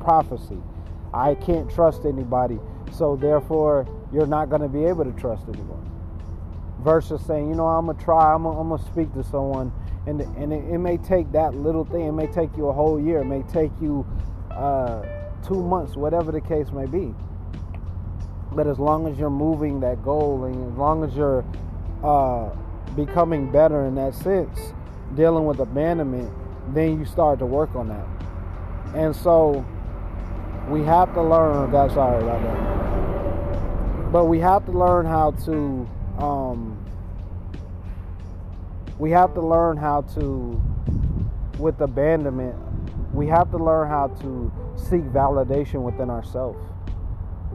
prophecy. 0.00 0.58
I 1.12 1.34
can't 1.34 1.70
trust 1.70 2.04
anybody 2.04 2.58
so 2.92 3.16
therefore 3.16 3.86
you're 4.12 4.26
not 4.26 4.50
gonna 4.50 4.68
be 4.68 4.84
able 4.84 5.04
to 5.04 5.12
trust 5.12 5.44
anyone. 5.48 5.86
Versus 6.80 7.20
saying 7.26 7.48
you 7.48 7.54
know 7.54 7.66
i'm 7.66 7.86
gonna 7.86 8.02
try 8.02 8.32
i'm 8.32 8.44
gonna, 8.44 8.58
I'm 8.58 8.68
gonna 8.70 8.82
speak 8.84 9.12
to 9.14 9.22
someone 9.22 9.70
and 10.06 10.22
and 10.22 10.52
it, 10.52 10.64
it, 10.72 10.78
may 10.78 10.96
take 10.96 11.30
that 11.32 11.54
little 11.54 11.84
thing 11.84 12.06
it 12.06 12.12
may 12.12 12.26
take 12.26 12.56
you 12.56 12.68
a 12.68 12.72
whole 12.72 12.98
year 12.98 13.20
it 13.20 13.26
may 13.26 13.42
take 13.42 13.70
you 13.82 14.06
uh, 14.50 15.02
two 15.46 15.62
months 15.62 15.96
whatever 15.96 16.32
the 16.32 16.40
case 16.40 16.70
may 16.72 16.86
be 16.86 17.14
but 18.52 18.66
as 18.66 18.78
long 18.78 19.06
as 19.06 19.18
you're 19.18 19.30
moving 19.30 19.80
that 19.80 20.02
goal 20.02 20.44
and 20.44 20.72
as 20.72 20.78
long 20.78 21.04
as 21.04 21.14
you're 21.14 21.44
uh, 22.02 22.50
becoming 22.96 23.50
better 23.50 23.86
in 23.86 23.94
that 23.94 24.14
sense, 24.14 24.72
dealing 25.14 25.46
with 25.46 25.60
abandonment, 25.60 26.32
then 26.74 26.98
you 26.98 27.04
start 27.04 27.38
to 27.38 27.46
work 27.46 27.74
on 27.74 27.88
that. 27.88 28.06
And 28.94 29.14
so 29.14 29.64
we 30.68 30.82
have 30.82 31.14
to 31.14 31.22
learn, 31.22 31.70
God, 31.70 31.92
sorry 31.92 32.22
about 32.22 32.42
that. 32.42 34.12
But 34.12 34.24
we 34.24 34.40
have 34.40 34.64
to 34.66 34.72
learn 34.72 35.06
how 35.06 35.30
to, 35.44 35.88
um, 36.18 36.84
we 38.98 39.10
have 39.12 39.34
to 39.34 39.40
learn 39.40 39.76
how 39.76 40.02
to, 40.14 40.60
with 41.58 41.80
abandonment, 41.80 42.56
we 43.14 43.28
have 43.28 43.50
to 43.52 43.58
learn 43.58 43.88
how 43.88 44.08
to 44.08 44.52
seek 44.80 45.02
validation 45.02 45.82
within 45.82 46.10
ourselves. 46.10 46.58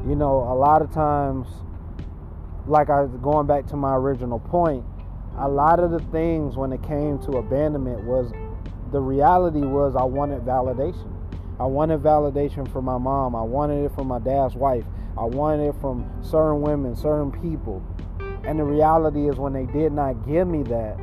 You 0.08 0.16
know, 0.16 0.48
a 0.50 0.56
lot 0.56 0.82
of 0.82 0.94
times, 0.94 1.48
like 2.68 2.90
I 2.90 3.06
going 3.22 3.48
back 3.48 3.66
to 3.68 3.76
my 3.76 3.96
original 3.96 4.40
point, 4.40 4.84
a 5.38 5.50
lot 5.50 5.80
of 5.80 5.92
the 5.92 6.00
things 6.12 6.56
when 6.56 6.72
it 6.72 6.84
came 6.84 7.20
to 7.20 7.38
abandonment 7.38 8.04
was 8.04 8.32
the 8.92 9.00
reality 9.00 9.60
was 9.60 9.96
I 9.96 10.04
wanted 10.04 10.42
validation. 10.42 11.12
I 11.60 11.66
wanted 11.66 12.02
validation 12.02 12.72
from 12.72 12.86
my 12.86 12.98
mom. 12.98 13.36
I 13.36 13.42
wanted 13.42 13.86
it 13.86 13.96
from 13.96 14.08
my 14.08 14.20
dad's 14.20 14.56
wife. 14.56 14.86
I 15.18 15.24
wanted 15.24 15.70
it 15.70 15.76
from 15.80 16.10
certain 16.22 16.62
women, 16.62 16.96
certain 16.96 17.32
people. 17.32 17.82
And 18.44 18.60
the 18.60 18.64
reality 18.64 19.28
is 19.28 19.38
when 19.38 19.54
they 19.54 19.66
did 19.66 19.92
not 19.92 20.28
give 20.28 20.48
me 20.48 20.64
that, 20.64 20.98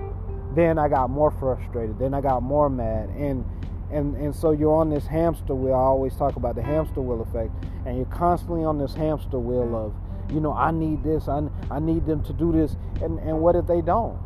then 0.55 0.79
I 0.79 0.89
got 0.89 1.11
more 1.11 1.31
frustrated. 1.31 1.99
Then 1.99 2.15
I 2.15 2.21
got 2.21 2.43
more 2.43 2.69
mad. 2.69 3.09
And 3.11 3.45
and 3.93 4.17
and 4.17 4.35
so 4.35 4.53
you're 4.53 4.75
on 4.75 4.91
this 4.91 5.07
hamster 5.07 5.55
wheel. 5.55 5.75
I 5.75 5.79
always 5.79 6.15
talk 6.17 6.37
about 6.37 6.55
the 6.55 6.63
hamster 6.63 7.01
wheel 7.01 7.23
effect, 7.23 7.53
and 7.87 7.97
you're 7.97 8.07
constantly 8.07 8.65
on 8.65 8.79
this 8.79 8.95
hamster 8.95 9.39
wheel 9.39 9.77
of, 9.77 10.33
you 10.33 10.41
know, 10.41 10.53
I 10.53 10.71
need 10.71 11.03
this, 11.03 11.29
I, 11.29 11.43
I 11.71 11.79
need 11.79 12.07
them 12.07 12.23
to 12.25 12.33
do 12.33 12.53
this, 12.53 12.77
and 13.03 13.19
and 13.21 13.41
what 13.41 13.57
if 13.57 13.67
they 13.67 13.81
don't? 13.81 14.17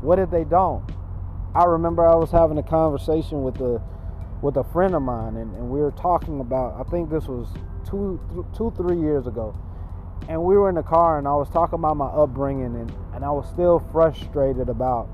What 0.00 0.18
if 0.18 0.30
they 0.30 0.44
don't? 0.44 0.84
I 1.54 1.64
remember 1.64 2.06
I 2.06 2.14
was 2.14 2.30
having 2.30 2.58
a 2.58 2.62
conversation 2.62 3.42
with 3.42 3.60
a 3.60 3.82
with 4.40 4.56
a 4.56 4.64
friend 4.64 4.94
of 4.94 5.02
mine, 5.02 5.36
and, 5.36 5.54
and 5.56 5.70
we 5.70 5.80
were 5.80 5.90
talking 5.92 6.40
about. 6.40 6.78
I 6.78 6.88
think 6.88 7.10
this 7.10 7.26
was 7.26 7.48
two 7.88 8.20
th- 8.32 8.46
two 8.56 8.72
three 8.76 9.00
years 9.00 9.26
ago, 9.26 9.58
and 10.28 10.42
we 10.42 10.56
were 10.56 10.68
in 10.68 10.76
the 10.76 10.82
car, 10.82 11.18
and 11.18 11.26
I 11.26 11.34
was 11.34 11.48
talking 11.50 11.78
about 11.78 11.96
my 11.96 12.06
upbringing, 12.06 12.76
and 12.76 12.92
and 13.14 13.24
I 13.24 13.30
was 13.30 13.48
still 13.48 13.80
frustrated 13.90 14.68
about 14.68 15.08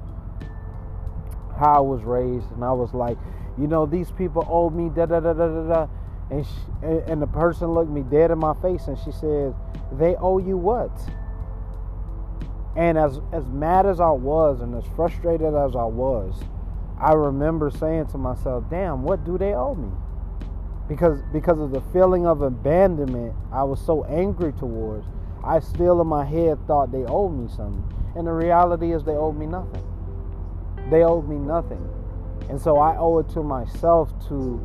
how 1.58 1.76
I 1.76 1.80
was 1.80 2.02
raised, 2.02 2.50
and 2.50 2.64
I 2.64 2.72
was 2.72 2.92
like, 2.92 3.16
you 3.58 3.66
know, 3.66 3.86
these 3.86 4.10
people 4.10 4.46
owe 4.48 4.70
me 4.70 4.90
da 4.94 5.06
da 5.06 5.20
da 5.20 5.32
da 5.32 5.46
da 5.48 5.68
da. 5.68 5.88
And, 6.30 6.44
she, 6.44 6.52
and 6.82 7.20
the 7.20 7.26
person 7.26 7.68
looked 7.68 7.90
me 7.90 8.02
dead 8.02 8.30
in 8.30 8.38
my 8.38 8.54
face 8.54 8.86
and 8.88 8.98
she 8.98 9.12
said, 9.12 9.54
They 9.92 10.16
owe 10.16 10.38
you 10.38 10.56
what? 10.56 10.90
And 12.76 12.98
as, 12.98 13.20
as 13.32 13.46
mad 13.48 13.86
as 13.86 14.00
I 14.00 14.10
was 14.10 14.60
and 14.60 14.74
as 14.74 14.84
frustrated 14.96 15.54
as 15.54 15.76
I 15.76 15.84
was, 15.84 16.42
I 16.98 17.12
remember 17.12 17.70
saying 17.70 18.06
to 18.08 18.18
myself, 18.18 18.64
Damn, 18.70 19.02
what 19.02 19.24
do 19.24 19.38
they 19.38 19.54
owe 19.54 19.74
me? 19.74 19.92
Because 20.88 21.20
because 21.32 21.60
of 21.60 21.70
the 21.70 21.80
feeling 21.92 22.26
of 22.26 22.42
abandonment 22.42 23.34
I 23.52 23.62
was 23.62 23.84
so 23.84 24.04
angry 24.04 24.52
towards, 24.52 25.06
I 25.44 25.60
still 25.60 26.00
in 26.00 26.06
my 26.06 26.24
head 26.24 26.58
thought 26.66 26.90
they 26.90 27.04
owed 27.04 27.32
me 27.38 27.48
something. 27.54 27.84
And 28.16 28.26
the 28.26 28.32
reality 28.32 28.92
is 28.92 29.04
they 29.04 29.12
owed 29.12 29.36
me 29.36 29.46
nothing. 29.46 29.82
They 30.90 31.02
owed 31.02 31.28
me 31.28 31.36
nothing. 31.36 31.93
And 32.48 32.60
so 32.60 32.78
I 32.78 32.96
owe 32.96 33.18
it 33.18 33.28
to 33.30 33.42
myself 33.42 34.12
to 34.28 34.62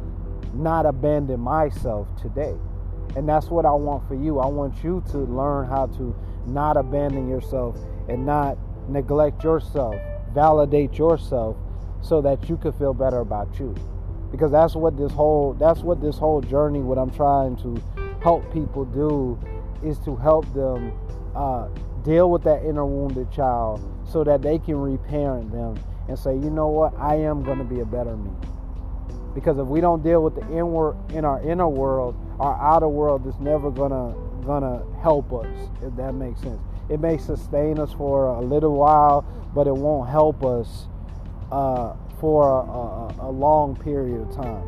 not 0.54 0.86
abandon 0.86 1.40
myself 1.40 2.08
today. 2.22 2.56
And 3.16 3.28
that's 3.28 3.48
what 3.48 3.66
I 3.66 3.72
want 3.72 4.08
for 4.08 4.16
you. 4.16 4.40
I 4.40 4.48
want 4.48 4.84
you 4.84 5.04
to 5.12 5.18
learn 5.20 5.68
how 5.68 5.88
to 5.88 6.16
not 6.46 6.78
abandon 6.78 7.28
yourself 7.28 7.78
and 8.08 8.26
not 8.26 8.58
neglect 8.88 9.44
yourself, 9.44 9.96
validate 10.34 10.98
yourself 10.98 11.58
so 12.02 12.22
that 12.22 12.50
you 12.50 12.58
can 12.58 12.72
feel 12.74 12.94
better 12.94 13.20
about 13.20 13.60
you. 13.60 13.76
Because 14.32 14.52
that's 14.52 14.76
what 14.76 14.96
this 14.98 15.12
whole 15.12 15.54
that's 15.54 15.82
what 15.82 16.02
this 16.02 16.18
whole 16.18 16.42
journey 16.42 16.82
what 16.82 16.98
I'm 16.98 17.10
trying 17.10 17.56
to 17.58 17.82
help 18.22 18.52
people 18.54 18.86
do 18.86 19.40
is 19.84 19.98
to 20.00 20.16
help 20.16 20.52
them 20.54 20.94
uh, 21.36 21.68
deal 22.04 22.30
with 22.30 22.44
that 22.44 22.64
inner 22.64 22.86
wounded 22.86 23.32
child 23.32 23.82
so 24.08 24.24
that 24.24 24.42
they 24.42 24.60
can 24.60 24.76
reparent 24.76 25.52
them 25.52 25.80
and 26.10 26.18
say, 26.18 26.34
you 26.34 26.50
know 26.50 26.68
what, 26.68 26.98
I 26.98 27.16
am 27.16 27.44
going 27.44 27.60
to 27.60 27.64
be 27.64 27.82
a 27.82 27.86
better 27.86 28.18
me. 28.18 28.32
Because 29.36 29.60
if 29.60 29.68
we 29.68 29.80
don't 29.80 30.04
deal 30.04 30.24
with 30.24 30.34
the 30.34 30.42
inward 30.52 30.98
in 31.14 31.24
our 31.24 31.40
inner 31.48 31.70
world, 31.70 32.16
our 32.40 32.60
outer 32.60 32.88
world 32.88 33.28
is 33.28 33.40
never 33.40 33.70
gonna 33.70 34.16
gonna 34.44 34.84
help 35.02 35.32
us. 35.32 35.48
If 35.84 35.96
that 35.98 36.14
makes 36.14 36.42
sense, 36.42 36.60
it 36.90 37.00
may 37.00 37.18
sustain 37.20 37.78
us 37.78 37.94
for 37.94 38.26
a 38.26 38.42
little 38.42 38.74
while, 38.74 39.24
but 39.54 39.68
it 39.68 39.76
won't 39.76 40.10
help 40.10 40.44
us 40.44 40.88
uh, 41.52 41.94
for 42.20 42.50
a, 42.50 43.24
a, 43.24 43.30
a, 43.30 43.32
long 43.32 43.76
period 43.76 44.22
of 44.22 44.36
time. 44.36 44.64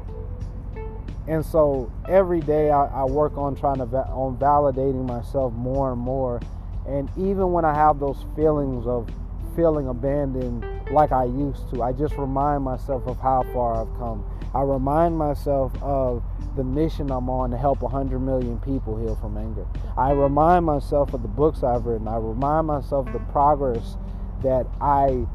And 1.28 1.44
so 1.44 1.92
every 2.08 2.40
day 2.42 2.70
I, 2.70 2.86
I 2.86 3.06
work 3.06 3.38
on 3.38 3.56
trying 3.56 3.78
to 3.78 3.86
va- 3.86 4.10
on 4.10 4.38
validating 4.38 5.06
myself 5.06 5.54
more 5.54 5.92
and 5.92 6.00
more. 6.00 6.40
And 6.88 7.10
even 7.18 7.52
when 7.52 7.66
I 7.66 7.74
have 7.74 8.00
those 8.00 8.26
feelings 8.36 8.86
of 8.86 9.10
feeling 9.56 9.88
abandoned 9.88 10.66
like 10.92 11.12
I 11.12 11.26
used 11.26 11.70
to. 11.74 11.84
I 11.84 11.92
just 11.92 12.16
remind 12.16 12.64
myself 12.64 13.08
of 13.08 13.20
how 13.20 13.44
far 13.54 13.82
I've 13.82 13.98
come. 13.98 14.26
I 14.54 14.62
remind 14.62 15.18
myself 15.18 15.72
of 15.82 16.24
the 16.56 16.64
mission 16.64 17.10
I'm 17.12 17.30
on 17.30 17.52
to 17.52 17.58
help 17.58 17.82
100 17.82 18.20
million 18.20 18.60
people 18.60 18.98
heal 18.98 19.16
from 19.16 19.38
anger. 19.38 19.66
I 19.98 20.12
remind 20.12 20.66
myself 20.66 21.14
of 21.14 21.22
the 21.22 21.28
books 21.28 21.64
I've 21.64 21.86
written. 21.86 22.08
I 22.08 22.18
remind 22.18 22.68
myself 22.68 23.08
of 23.08 23.14
the 23.14 23.20
progress 23.32 23.96
that 24.44 24.68
I 24.82 25.26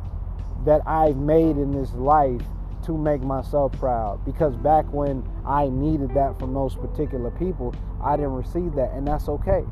that 0.65 0.83
I've 0.87 1.17
made 1.17 1.57
in 1.57 1.73
this 1.73 1.93
life 1.93 2.43
to 2.85 2.97
make 2.97 3.23
myself 3.23 3.73
proud 3.73 4.25
because 4.25 4.57
back 4.57 4.85
when 4.93 5.29
I 5.47 5.69
needed 5.69 6.15
that 6.15 6.39
from 6.39 6.55
those 6.55 6.75
particular 6.75 7.31
people, 7.31 7.75
I 8.03 8.17
didn't 8.17 8.33
receive 8.33 8.75
that 8.75 8.93
and 8.93 9.07
that's 9.07 9.29
okay. 9.29 9.65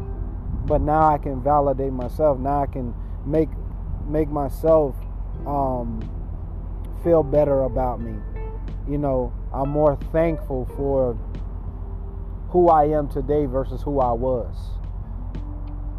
But 0.66 0.80
now 0.80 1.08
I 1.12 1.18
can 1.18 1.42
validate 1.42 1.92
myself. 1.92 2.38
Now 2.38 2.62
I 2.62 2.66
can 2.66 2.94
make 3.26 3.50
make 4.06 4.28
myself 4.28 4.94
um, 5.46 6.00
feel 7.02 7.22
better 7.22 7.62
about 7.62 8.00
me. 8.00 8.14
You 8.88 8.98
know, 8.98 9.32
I'm 9.52 9.70
more 9.70 9.96
thankful 10.12 10.66
for 10.76 11.16
who 12.48 12.68
I 12.68 12.84
am 12.84 13.08
today 13.08 13.46
versus 13.46 13.82
who 13.82 14.00
I 14.00 14.12
was. 14.12 14.56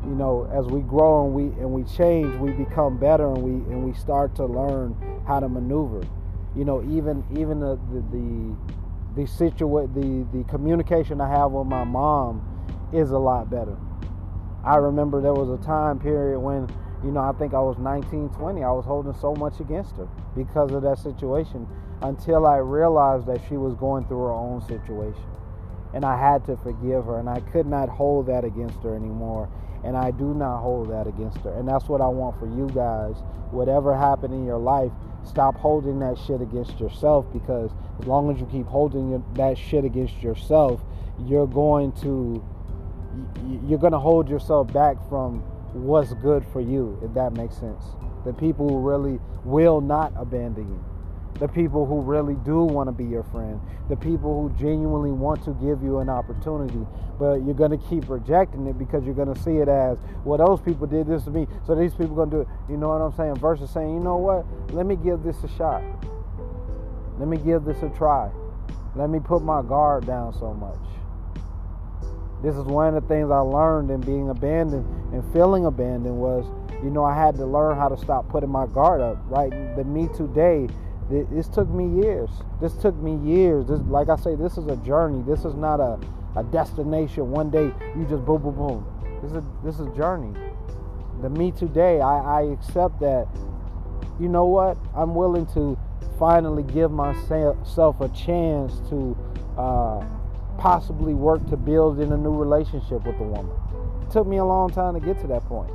You 0.04 0.16
know, 0.16 0.50
as 0.54 0.66
we 0.68 0.82
grow 0.82 1.26
and 1.26 1.34
we 1.34 1.46
and 1.60 1.72
we 1.72 1.84
change, 1.84 2.36
we 2.36 2.52
become 2.52 2.98
better 2.98 3.28
and 3.28 3.42
we 3.42 3.52
and 3.74 3.84
we 3.84 3.94
start 3.94 4.36
to 4.36 4.46
learn 4.46 4.96
how 5.28 5.40
to 5.40 5.50
maneuver. 5.50 6.02
You 6.56 6.64
know, 6.64 6.84
even 6.84 7.24
even 7.38 7.60
the 7.60 7.80
the 7.92 8.02
the, 8.12 9.26
the 9.26 9.88
the 9.94 10.28
the 10.32 10.44
communication 10.46 11.20
I 11.22 11.30
have 11.30 11.52
with 11.52 11.68
my 11.68 11.84
mom 11.84 12.42
is 12.94 13.12
a 13.12 13.18
lot 13.18 13.50
better. 13.50 13.78
I 14.64 14.78
remember 14.78 15.22
there 15.22 15.34
was 15.34 15.50
a 15.50 15.64
time 15.64 16.00
period 16.00 16.40
when 16.40 16.68
you 17.06 17.12
know, 17.12 17.22
I 17.22 17.34
think 17.34 17.54
I 17.54 17.60
was 17.60 17.78
19, 17.78 18.30
20. 18.30 18.64
I 18.64 18.72
was 18.72 18.84
holding 18.84 19.14
so 19.14 19.36
much 19.36 19.60
against 19.60 19.96
her 19.98 20.08
because 20.36 20.72
of 20.72 20.82
that 20.82 20.98
situation 20.98 21.68
until 22.02 22.48
I 22.48 22.58
realized 22.58 23.28
that 23.28 23.42
she 23.48 23.58
was 23.58 23.76
going 23.76 24.06
through 24.08 24.24
her 24.24 24.32
own 24.32 24.62
situation. 24.68 25.24
And 25.94 26.04
I 26.04 26.18
had 26.18 26.44
to 26.46 26.58
forgive 26.58 27.06
her, 27.06 27.20
and 27.20 27.30
I 27.30 27.42
could 27.52 27.68
not 27.68 27.90
hold 27.90 28.26
that 28.26 28.44
against 28.44 28.82
her 28.82 28.96
anymore. 28.96 29.50
And 29.84 29.96
I 29.96 30.10
do 30.10 30.34
not 30.34 30.62
hold 30.62 30.90
that 30.90 31.06
against 31.06 31.38
her. 31.42 31.54
And 31.54 31.68
that's 31.68 31.88
what 31.88 32.02
I 32.02 32.08
want 32.08 32.40
for 32.40 32.48
you 32.48 32.68
guys. 32.74 33.22
Whatever 33.52 33.96
happened 33.96 34.34
in 34.34 34.44
your 34.44 34.58
life, 34.58 34.92
stop 35.24 35.56
holding 35.56 36.00
that 36.00 36.18
shit 36.18 36.42
against 36.42 36.80
yourself 36.80 37.32
because 37.32 37.70
as 38.02 38.08
long 38.08 38.32
as 38.32 38.40
you 38.40 38.48
keep 38.48 38.66
holding 38.66 39.24
that 39.36 39.60
shit 39.60 39.86
against 39.86 40.22
yourself, 40.24 40.82
you're 41.20 41.48
going 41.48 41.92
to 42.02 42.44
you're 43.66 43.80
going 43.80 43.94
to 43.94 44.00
hold 44.00 44.28
yourself 44.28 44.74
back 44.74 44.98
from 45.08 45.44
what's 45.76 46.14
good 46.16 46.46
for 46.54 46.62
you, 46.62 46.98
if 47.04 47.14
that 47.14 47.34
makes 47.34 47.58
sense. 47.58 47.84
The 48.26 48.34
people 48.34 48.68
who 48.70 48.80
really 48.80 49.20
will 49.44 49.82
not 49.82 50.14
abandon 50.16 50.68
you. 50.68 50.86
The 51.40 51.50
people 51.50 51.86
who 51.86 52.00
really 52.00 52.36
do 52.46 52.64
want 52.64 52.88
to 52.88 52.94
be 52.94 53.04
your 53.04 53.24
friend. 53.24 53.60
The 53.90 53.98
people 53.98 54.42
who 54.42 54.58
genuinely 54.58 55.12
want 55.12 55.44
to 55.44 55.52
give 55.56 55.84
you 55.84 56.00
an 56.00 56.08
opportunity. 56.10 56.88
But 57.20 57.44
you're 57.44 57.54
going 57.54 57.78
to 57.78 57.90
keep 57.90 58.10
rejecting 58.10 58.66
it 58.68 58.78
because 58.78 59.04
you're 59.04 59.14
going 59.14 59.34
to 59.34 59.42
see 59.42 59.58
it 59.58 59.68
as, 59.68 59.98
well, 60.24 60.38
those 60.38 60.62
people 60.62 60.88
did 60.88 61.08
this 61.08 61.24
to 61.26 61.32
me, 61.32 61.46
so 61.68 61.76
these 61.76 61.92
people 61.94 62.16
going 62.16 62.30
to 62.30 62.36
do 62.38 62.42
it. 62.42 62.48
You 62.70 62.78
know 62.78 62.88
what 62.88 63.02
I'm 63.02 63.12
saying? 63.16 63.36
Versus 63.36 63.70
saying, 63.70 63.94
you 63.94 64.00
know 64.00 64.16
what? 64.16 64.46
Let 64.74 64.86
me 64.86 64.96
give 64.96 65.24
this 65.24 65.44
a 65.44 65.50
shot. 65.58 65.84
Let 67.20 67.28
me 67.28 67.38
give 67.38 67.66
this 67.66 67.84
a 67.84 67.90
try. 67.90 68.30
Let 68.96 69.10
me 69.10 69.20
put 69.20 69.44
my 69.44 69.62
guard 69.62 70.08
down 70.08 70.34
so 70.34 70.54
much. 70.54 70.80
This 72.42 72.56
is 72.56 72.64
one 72.64 72.96
of 72.96 73.02
the 73.02 73.10
things 73.10 73.32
I 73.32 73.40
learned 73.40 73.92
in 73.92 74.02
being 74.02 74.30
abandoned 74.30 74.86
and 75.16 75.34
feeling 75.34 75.66
abandoned 75.66 76.18
was, 76.18 76.46
you 76.84 76.90
know, 76.90 77.06
I 77.06 77.16
had 77.16 77.36
to 77.38 77.46
learn 77.46 77.78
how 77.78 77.88
to 77.88 77.96
stop 77.96 78.28
putting 78.28 78.50
my 78.50 78.68
guard 78.68 79.00
up, 79.00 79.18
right? 79.30 79.50
The 79.78 79.86
Me 79.86 80.10
Today, 80.14 80.68
this 81.10 81.48
took 81.48 81.70
me 81.70 82.04
years. 82.04 82.30
This 82.60 82.74
took 82.74 82.96
me 82.98 83.16
years. 83.26 83.68
This, 83.68 83.80
like 83.88 84.10
I 84.10 84.18
say, 84.18 84.36
this 84.36 84.58
is 84.58 84.68
a 84.68 84.76
journey. 84.78 85.24
This 85.26 85.46
is 85.46 85.56
not 85.56 85.80
a, 85.80 85.98
a 86.36 86.44
destination. 86.44 87.32
One 87.32 87.50
day 87.50 87.72
you 87.96 88.06
just 88.10 88.26
boom, 88.26 88.42
boom, 88.42 88.56
boom. 88.56 89.20
This 89.22 89.32
is 89.32 89.44
this 89.64 89.76
is 89.76 89.88
a 89.88 89.96
journey. 89.96 90.38
The 91.22 91.30
Me 91.30 91.52
Today, 91.52 92.02
I, 92.02 92.42
I 92.42 92.52
accept 92.52 93.00
that. 93.00 93.28
You 94.20 94.28
know 94.28 94.46
what? 94.46 94.78
I'm 94.94 95.16
willing 95.16 95.46
to 95.54 95.78
finally 96.20 96.64
give 96.64 96.92
myself 96.92 98.02
a 98.02 98.10
chance 98.10 98.80
to 98.90 99.18
uh, 99.58 100.06
possibly 100.58 101.14
work 101.14 101.46
to 101.50 101.58
build 101.58 102.02
in 102.02 102.12
a 102.12 102.18
new 102.18 102.36
relationship 102.36 103.06
with 103.06 103.16
a 103.16 103.24
woman. 103.24 103.56
Took 104.16 104.28
me 104.28 104.38
a 104.38 104.46
long 104.46 104.70
time 104.70 104.94
to 104.94 105.02
get 105.02 105.20
to 105.20 105.28
that 105.28 105.44
point. 105.44 105.74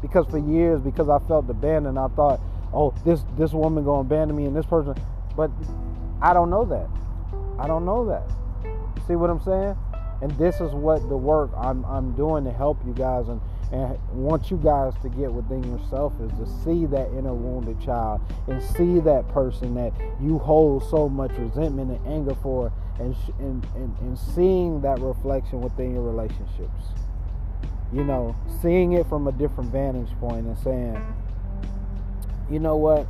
Because 0.00 0.26
for 0.28 0.38
years, 0.38 0.80
because 0.80 1.10
I 1.10 1.18
felt 1.28 1.50
abandoned, 1.50 1.98
I 1.98 2.08
thought, 2.08 2.40
oh, 2.72 2.94
this 3.04 3.22
this 3.36 3.52
woman 3.52 3.84
gonna 3.84 4.00
abandon 4.00 4.34
me 4.34 4.46
and 4.46 4.56
this 4.56 4.64
person. 4.64 4.94
But 5.36 5.50
I 6.22 6.32
don't 6.32 6.48
know 6.48 6.64
that. 6.64 6.88
I 7.58 7.66
don't 7.66 7.84
know 7.84 8.06
that. 8.06 8.22
See 9.06 9.14
what 9.14 9.28
I'm 9.28 9.42
saying? 9.42 9.76
And 10.22 10.30
this 10.38 10.58
is 10.62 10.72
what 10.72 11.06
the 11.10 11.18
work 11.18 11.50
I'm, 11.54 11.84
I'm 11.84 12.12
doing 12.12 12.44
to 12.44 12.50
help 12.50 12.78
you 12.86 12.94
guys 12.94 13.28
and, 13.28 13.42
and 13.70 13.98
want 14.10 14.50
you 14.50 14.56
guys 14.56 14.94
to 15.02 15.10
get 15.10 15.30
within 15.30 15.62
yourself 15.64 16.14
is 16.22 16.30
to 16.38 16.46
see 16.64 16.86
that 16.86 17.08
inner 17.12 17.34
wounded 17.34 17.78
child 17.82 18.22
and 18.48 18.62
see 18.62 19.00
that 19.00 19.28
person 19.28 19.74
that 19.74 19.92
you 20.18 20.38
hold 20.38 20.82
so 20.88 21.10
much 21.10 21.32
resentment 21.32 21.90
and 21.90 22.06
anger 22.06 22.34
for 22.36 22.72
and, 22.98 23.14
and, 23.38 23.66
and, 23.74 23.94
and 23.98 24.18
seeing 24.18 24.80
that 24.80 24.98
reflection 25.00 25.60
within 25.60 25.92
your 25.92 26.04
relationships. 26.04 26.96
You 27.92 28.04
know, 28.04 28.34
seeing 28.60 28.92
it 28.92 29.08
from 29.08 29.28
a 29.28 29.32
different 29.32 29.70
vantage 29.70 30.10
point 30.18 30.46
and 30.46 30.58
saying, 30.58 31.14
you 32.50 32.58
know 32.58 32.76
what, 32.76 33.06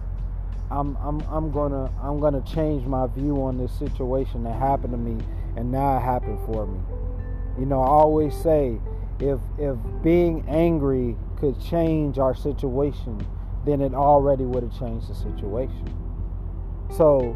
I'm 0.71 0.97
I'm 0.97 1.21
I'm 1.23 1.51
gonna 1.51 1.91
I'm 2.03 2.21
gonna 2.21 2.43
change 2.43 2.87
my 2.87 3.07
view 3.07 3.43
on 3.43 3.57
this 3.59 3.73
situation 3.79 4.45
that 4.45 4.59
happened 4.59 4.93
to 4.93 4.99
me 4.99 5.25
and 5.57 5.71
now 5.71 5.97
it 5.97 6.01
happened 6.01 6.39
for 6.47 6.67
me. 6.67 6.79
You 7.59 7.67
know, 7.67 7.81
I 7.81 7.89
always 7.89 8.35
say 8.35 8.79
if 9.21 9.41
if 9.59 9.77
being 10.03 10.45
angry 10.49 11.17
could 11.37 11.61
change 11.61 12.19
our 12.19 12.35
situation, 12.35 13.27
then 13.65 13.81
it 13.81 13.95
already 13.95 14.45
would 14.45 14.63
have 14.63 14.79
changed 14.79 15.09
the 15.09 15.15
situation. 15.15 15.95
So, 16.97 17.33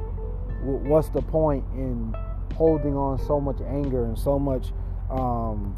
what's 0.62 1.08
the 1.08 1.22
point 1.22 1.64
in 1.74 2.14
holding 2.54 2.96
on 2.96 3.18
so 3.26 3.40
much 3.40 3.60
anger 3.66 4.04
and 4.04 4.18
so 4.18 4.38
much, 4.38 4.72
um, 5.10 5.76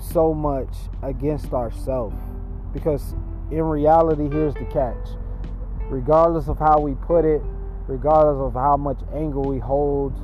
so 0.00 0.34
much 0.34 0.74
against 1.02 1.52
ourselves? 1.52 2.16
Because 2.72 3.14
in 3.50 3.62
reality, 3.62 4.28
here's 4.28 4.54
the 4.54 4.66
catch: 4.66 5.08
regardless 5.88 6.48
of 6.48 6.58
how 6.58 6.80
we 6.80 6.94
put 6.94 7.24
it, 7.24 7.42
regardless 7.86 8.40
of 8.40 8.54
how 8.54 8.76
much 8.76 8.98
anger 9.14 9.40
we 9.40 9.58
hold, 9.58 10.14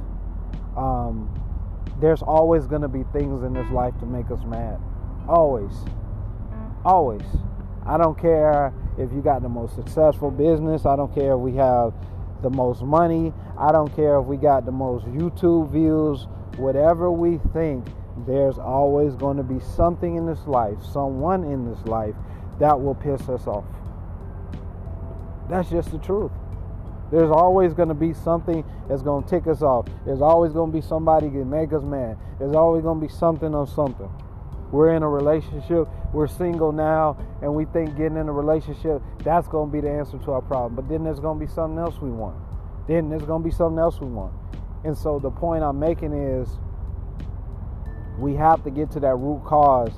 um, 0.77 1.29
there's 2.01 2.23
always 2.23 2.67
going 2.67 2.83
to 2.83 2.89
be 2.89 3.05
things 3.13 3.43
in 3.43 3.53
this 3.53 3.69
life 3.71 3.97
to 4.01 4.07
make 4.07 4.31
us 4.31 4.45
mad. 4.45 4.81
Always. 5.29 5.73
Always. 6.85 7.25
I 7.85 7.97
don't 7.97 8.19
care 8.19 8.73
if 8.99 9.13
you 9.13 9.21
got 9.23 9.43
the 9.43 9.49
most 9.49 9.75
successful 9.75 10.31
business. 10.31 10.87
I 10.87 10.97
don't 10.97 11.15
care 11.15 11.35
if 11.35 11.41
we 11.41 11.55
have 11.57 11.95
the 12.43 12.51
most 12.51 12.83
money. 12.83 13.33
I 13.59 13.73
don't 13.73 13.95
care 13.97 14.19
if 14.19 14.27
we 14.27 14.37
got 14.37 14.67
the 14.67 14.73
most 14.73 15.07
YouTube 15.07 15.71
views. 15.71 16.27
Whatever 16.59 17.11
we 17.11 17.39
think, 17.53 17.87
there's 18.25 18.59
always 18.59 19.15
going 19.15 19.37
to 19.37 19.43
be 19.43 19.61
something 19.61 20.17
in 20.17 20.27
this 20.27 20.47
life, 20.47 20.79
someone 20.93 21.45
in 21.45 21.69
this 21.71 21.85
life 21.87 22.15
that 22.59 22.81
will 22.81 22.95
piss 22.95 23.29
us 23.29 23.47
off. 23.47 23.65
That's 25.49 25.69
just 25.69 25.91
the 25.91 25.99
truth. 25.99 26.33
There's 27.11 27.31
always 27.31 27.73
going 27.73 27.89
to 27.89 27.95
be 27.95 28.15
something 28.15 28.65
that's 28.89 29.03
going 29.03 29.23
to 29.25 29.31
tick 29.31 29.47
us 29.47 29.63
off. 29.63 29.87
There's 30.05 30.23
always 30.23 30.53
going 30.53 30.73
to 30.73 30.77
be 30.77 30.83
somebody 30.83 31.29
that 31.29 31.45
make 31.45 31.73
us 31.73 31.83
mad. 31.83 32.19
There's 32.39 32.57
always 32.57 32.83
going 32.83 33.01
to 33.01 33.07
be 33.07 33.13
something 33.13 33.55
on 33.55 33.67
something. 33.67 34.11
We're 34.73 34.95
in 34.95 35.05
a 35.05 35.09
relationship, 35.09 35.87
we're 36.13 36.27
single 36.27 36.73
now, 36.73 37.17
and 37.41 37.55
we 37.55 37.67
think 37.67 37.97
getting 37.97 38.17
in 38.17 38.29
a 38.29 38.33
relationship, 38.33 39.01
that's 39.23 39.47
going 39.47 39.71
to 39.71 39.73
be 39.73 39.81
the 39.81 39.91
answer 39.91 40.19
to 40.19 40.33
our 40.33 40.43
problem. 40.43 40.75
But 40.75 40.89
then 40.89 41.05
there's 41.05 41.21
going 41.21 41.39
to 41.39 41.47
be 41.47 41.53
something 41.53 41.79
else 41.79 42.01
we 42.01 42.11
want. 42.11 42.37
Then 42.89 43.09
there's 43.09 43.23
going 43.23 43.43
to 43.43 43.49
be 43.49 43.55
something 43.55 43.79
else 43.79 44.01
we 44.01 44.09
want. 44.09 44.33
And 44.83 44.99
so 44.99 45.21
the 45.21 45.31
point 45.31 45.63
I'm 45.63 45.79
making 45.79 46.13
is 46.13 46.49
we 48.19 48.35
have 48.35 48.65
to 48.65 48.71
get 48.71 48.91
to 48.93 49.01
that 49.01 49.17
root 49.17 49.43
cause, 49.45 49.93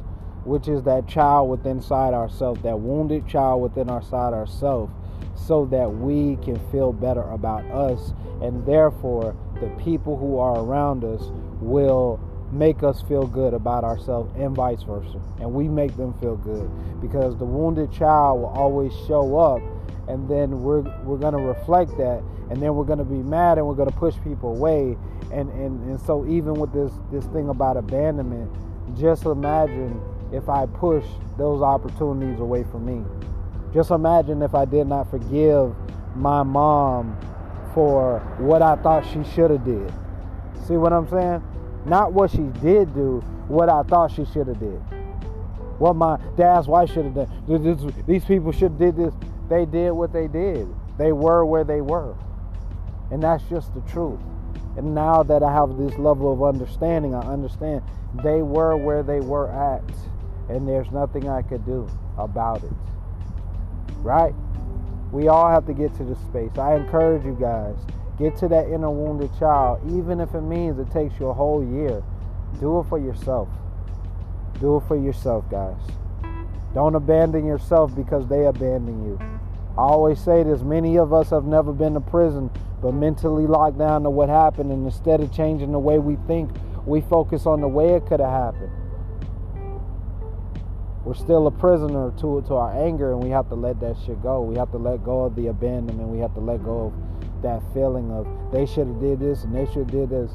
which 0.44 0.68
is 0.68 0.82
that 0.84 1.06
child 1.06 1.48
within 1.48 1.78
inside 1.78 2.14
ourselves, 2.14 2.62
that 2.62 2.78
wounded 2.78 3.26
child 3.28 3.62
within 3.62 3.88
our 3.90 4.02
side 4.02 4.32
ourselves 4.32 4.92
so 5.34 5.66
that 5.66 5.88
we 5.88 6.36
can 6.44 6.58
feel 6.70 6.92
better 6.92 7.22
about 7.22 7.64
us. 7.66 8.12
And 8.42 8.64
therefore 8.66 9.36
the 9.60 9.68
people 9.82 10.16
who 10.16 10.38
are 10.38 10.58
around 10.60 11.04
us 11.04 11.30
will 11.60 12.20
make 12.52 12.82
us 12.82 13.02
feel 13.02 13.26
good 13.26 13.54
about 13.54 13.84
ourselves 13.84 14.32
and 14.36 14.56
vice 14.56 14.82
versa 14.82 15.20
and 15.40 15.52
we 15.52 15.68
make 15.68 15.96
them 15.96 16.14
feel 16.18 16.36
good 16.36 16.70
because 17.00 17.36
the 17.36 17.44
wounded 17.44 17.92
child 17.92 18.40
will 18.40 18.48
always 18.48 18.92
show 19.06 19.38
up 19.38 19.60
and 20.08 20.28
then 20.28 20.62
we're 20.62 20.80
we're 21.04 21.18
going 21.18 21.34
to 21.34 21.42
reflect 21.42 21.90
that 21.98 22.22
and 22.50 22.62
then 22.62 22.74
we're 22.74 22.84
going 22.84 22.98
to 22.98 23.04
be 23.04 23.22
mad 23.22 23.58
and 23.58 23.66
we're 23.66 23.74
going 23.74 23.90
to 23.90 23.96
push 23.96 24.14
people 24.24 24.56
away 24.56 24.96
and, 25.32 25.50
and 25.50 25.82
and 25.90 26.00
so 26.00 26.26
even 26.26 26.54
with 26.54 26.72
this 26.72 26.92
this 27.12 27.26
thing 27.26 27.50
about 27.50 27.76
abandonment 27.76 28.50
just 28.98 29.24
imagine 29.24 30.00
if 30.32 30.48
i 30.48 30.64
push 30.64 31.04
those 31.36 31.60
opportunities 31.60 32.40
away 32.40 32.64
from 32.64 32.86
me 32.86 33.04
just 33.72 33.90
imagine 33.90 34.40
if 34.42 34.54
I 34.54 34.64
did 34.64 34.86
not 34.86 35.10
forgive 35.10 35.74
my 36.16 36.42
mom 36.42 37.18
for 37.74 38.20
what 38.38 38.62
I 38.62 38.76
thought 38.76 39.04
she 39.06 39.22
should 39.34 39.50
have 39.50 39.64
did. 39.64 39.92
See 40.66 40.74
what 40.74 40.92
I'm 40.92 41.08
saying? 41.08 41.42
Not 41.84 42.12
what 42.12 42.30
she 42.30 42.42
did 42.60 42.94
do, 42.94 43.20
what 43.48 43.68
I 43.68 43.82
thought 43.82 44.10
she 44.12 44.24
should 44.26 44.48
have 44.48 44.60
did. 44.60 44.80
What 45.78 45.94
my 45.94 46.18
dad's 46.36 46.66
wife 46.66 46.92
should 46.92 47.04
have 47.04 47.14
done. 47.14 48.04
these 48.06 48.24
people 48.24 48.52
should 48.52 48.72
have 48.72 48.78
did 48.78 48.96
this. 48.96 49.14
They 49.48 49.64
did 49.64 49.92
what 49.92 50.12
they 50.12 50.26
did. 50.26 50.68
They 50.98 51.12
were 51.12 51.44
where 51.44 51.64
they 51.64 51.80
were. 51.80 52.14
And 53.10 53.22
that's 53.22 53.44
just 53.44 53.72
the 53.74 53.80
truth. 53.82 54.20
And 54.76 54.94
now 54.94 55.22
that 55.22 55.42
I 55.42 55.52
have 55.52 55.78
this 55.78 55.96
level 55.98 56.32
of 56.32 56.42
understanding, 56.42 57.14
I 57.14 57.20
understand 57.20 57.82
they 58.22 58.42
were 58.42 58.76
where 58.76 59.02
they 59.02 59.20
were 59.20 59.50
at. 59.50 59.84
And 60.48 60.68
there's 60.68 60.90
nothing 60.90 61.28
I 61.28 61.42
could 61.42 61.64
do 61.64 61.88
about 62.18 62.64
it 62.64 62.72
right? 64.02 64.34
We 65.12 65.28
all 65.28 65.48
have 65.48 65.66
to 65.66 65.72
get 65.72 65.94
to 65.96 66.04
this 66.04 66.18
space. 66.20 66.56
I 66.58 66.76
encourage 66.76 67.24
you 67.24 67.36
guys, 67.40 67.76
get 68.18 68.36
to 68.38 68.48
that 68.48 68.68
inner 68.68 68.90
wounded 68.90 69.30
child, 69.38 69.80
even 69.92 70.20
if 70.20 70.34
it 70.34 70.42
means 70.42 70.78
it 70.78 70.90
takes 70.90 71.18
you 71.20 71.28
a 71.28 71.34
whole 71.34 71.64
year. 71.64 72.02
Do 72.60 72.80
it 72.80 72.84
for 72.84 72.98
yourself. 72.98 73.48
Do 74.60 74.76
it 74.76 74.84
for 74.88 74.96
yourself, 74.96 75.48
guys. 75.50 75.80
Don't 76.74 76.94
abandon 76.94 77.46
yourself 77.46 77.94
because 77.94 78.26
they 78.28 78.46
abandon 78.46 79.04
you. 79.06 79.18
I 79.76 79.82
always 79.82 80.18
say 80.18 80.42
this 80.42 80.62
many 80.62 80.98
of 80.98 81.12
us 81.12 81.30
have 81.30 81.44
never 81.44 81.72
been 81.72 81.94
to 81.94 82.00
prison, 82.00 82.50
but 82.82 82.92
mentally 82.92 83.46
locked 83.46 83.78
down 83.78 84.02
to 84.02 84.10
what 84.10 84.28
happened, 84.28 84.72
and 84.72 84.84
instead 84.84 85.20
of 85.20 85.32
changing 85.32 85.72
the 85.72 85.78
way 85.78 85.98
we 85.98 86.16
think, 86.26 86.50
we 86.84 87.00
focus 87.02 87.46
on 87.46 87.60
the 87.60 87.68
way 87.68 87.94
it 87.94 88.06
could 88.06 88.20
have 88.20 88.54
happened 88.54 88.72
we're 91.08 91.14
still 91.14 91.46
a 91.46 91.50
prisoner 91.50 92.12
to 92.18 92.44
to 92.46 92.54
our 92.54 92.84
anger 92.84 93.12
and 93.12 93.24
we 93.24 93.30
have 93.30 93.48
to 93.48 93.54
let 93.54 93.80
that 93.80 93.96
shit 94.04 94.22
go 94.22 94.42
we 94.42 94.56
have 94.56 94.70
to 94.70 94.76
let 94.76 95.02
go 95.02 95.24
of 95.24 95.34
the 95.36 95.46
abandonment 95.46 96.06
we 96.06 96.18
have 96.18 96.34
to 96.34 96.40
let 96.40 96.62
go 96.62 96.92
of 96.92 97.07
that 97.42 97.62
feeling 97.72 98.10
of 98.10 98.26
they 98.52 98.66
should 98.66 98.86
have 98.86 99.00
did 99.00 99.20
this 99.20 99.44
and 99.44 99.54
they 99.54 99.66
should 99.66 99.90
have 99.90 99.90
did 99.90 100.10
this. 100.10 100.32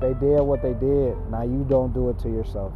They 0.00 0.14
did 0.14 0.40
what 0.40 0.62
they 0.62 0.74
did. 0.74 1.16
Now 1.30 1.42
you 1.42 1.64
don't 1.68 1.92
do 1.92 2.10
it 2.10 2.18
to 2.20 2.28
yourself. 2.28 2.72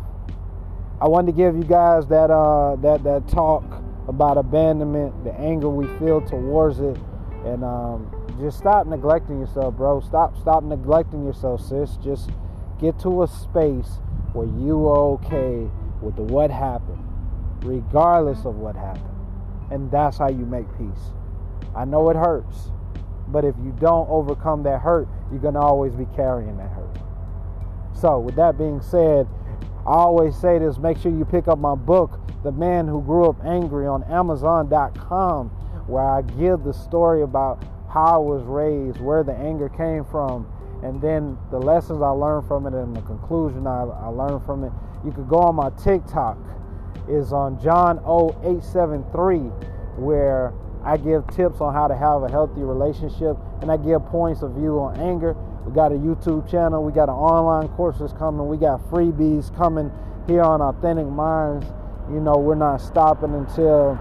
I 1.00 1.08
wanted 1.08 1.32
to 1.32 1.36
give 1.36 1.56
you 1.56 1.64
guys 1.64 2.06
that 2.08 2.30
uh 2.30 2.76
that 2.76 3.04
that 3.04 3.28
talk 3.28 3.64
about 4.08 4.38
abandonment 4.38 5.24
the 5.24 5.32
anger 5.34 5.68
we 5.68 5.86
feel 5.98 6.20
towards 6.20 6.80
it. 6.80 6.98
And 7.44 7.64
um 7.64 8.10
just 8.40 8.58
stop 8.58 8.86
neglecting 8.86 9.40
yourself 9.40 9.74
bro. 9.74 10.00
Stop 10.00 10.36
stop 10.38 10.62
neglecting 10.62 11.24
yourself 11.24 11.60
sis. 11.60 11.96
Just 12.02 12.30
get 12.80 12.98
to 13.00 13.22
a 13.22 13.28
space 13.28 13.98
where 14.32 14.46
you 14.46 14.88
are 14.88 15.18
okay 15.18 15.68
with 16.00 16.16
the 16.16 16.22
what 16.22 16.50
happened 16.50 17.04
regardless 17.64 18.44
of 18.44 18.56
what 18.56 18.76
happened. 18.76 19.04
And 19.70 19.90
that's 19.90 20.18
how 20.18 20.28
you 20.28 20.46
make 20.46 20.66
peace. 20.78 21.12
I 21.74 21.84
know 21.84 22.08
it 22.10 22.16
hurts, 22.16 22.70
but 23.32 23.44
if 23.44 23.54
you 23.62 23.74
don't 23.80 24.08
overcome 24.08 24.62
that 24.64 24.80
hurt, 24.80 25.08
you're 25.30 25.40
going 25.40 25.54
to 25.54 25.60
always 25.60 25.94
be 25.94 26.06
carrying 26.16 26.56
that 26.56 26.70
hurt. 26.70 26.98
So, 27.94 28.18
with 28.18 28.36
that 28.36 28.56
being 28.56 28.80
said, 28.80 29.26
I 29.86 29.92
always 29.92 30.36
say 30.36 30.58
this 30.58 30.78
make 30.78 30.98
sure 30.98 31.10
you 31.10 31.24
pick 31.24 31.48
up 31.48 31.58
my 31.58 31.74
book, 31.74 32.20
The 32.42 32.52
Man 32.52 32.86
Who 32.86 33.02
Grew 33.02 33.28
Up 33.28 33.44
Angry, 33.44 33.86
on 33.86 34.04
Amazon.com, 34.04 35.48
where 35.86 36.04
I 36.04 36.22
give 36.22 36.64
the 36.64 36.72
story 36.72 37.22
about 37.22 37.64
how 37.90 38.16
I 38.16 38.18
was 38.18 38.42
raised, 38.44 39.00
where 39.00 39.24
the 39.24 39.34
anger 39.34 39.68
came 39.68 40.04
from, 40.04 40.46
and 40.82 41.00
then 41.00 41.38
the 41.50 41.58
lessons 41.58 42.02
I 42.02 42.10
learned 42.10 42.46
from 42.46 42.66
it 42.66 42.74
and 42.74 42.94
the 42.94 43.00
conclusion 43.02 43.66
I, 43.66 43.82
I 43.82 44.08
learned 44.08 44.44
from 44.44 44.64
it. 44.64 44.72
You 45.04 45.12
could 45.12 45.28
go 45.28 45.38
on 45.38 45.54
my 45.56 45.70
TikTok 45.70 46.38
is 47.08 47.32
on 47.32 47.60
John 47.60 47.98
0873, 47.98 49.38
where 49.96 50.52
I 50.84 50.96
give 50.96 51.26
tips 51.28 51.60
on 51.60 51.74
how 51.74 51.88
to 51.88 51.96
have 51.96 52.22
a 52.22 52.30
healthy 52.30 52.62
relationship 52.62 53.36
and 53.60 53.70
I 53.70 53.76
give 53.76 54.04
points 54.06 54.42
of 54.42 54.52
view 54.52 54.78
on 54.78 54.98
anger. 54.98 55.34
We 55.66 55.74
got 55.74 55.92
a 55.92 55.96
YouTube 55.96 56.48
channel, 56.50 56.82
we 56.82 56.92
got 56.92 57.08
an 57.08 57.16
online 57.16 57.68
courses 57.70 58.12
coming, 58.12 58.46
we 58.48 58.56
got 58.56 58.80
freebies 58.90 59.54
coming 59.56 59.92
here 60.26 60.42
on 60.42 60.60
Authentic 60.60 61.06
Minds. 61.06 61.66
You 62.10 62.20
know, 62.20 62.36
we're 62.38 62.54
not 62.54 62.80
stopping 62.80 63.34
until 63.34 63.98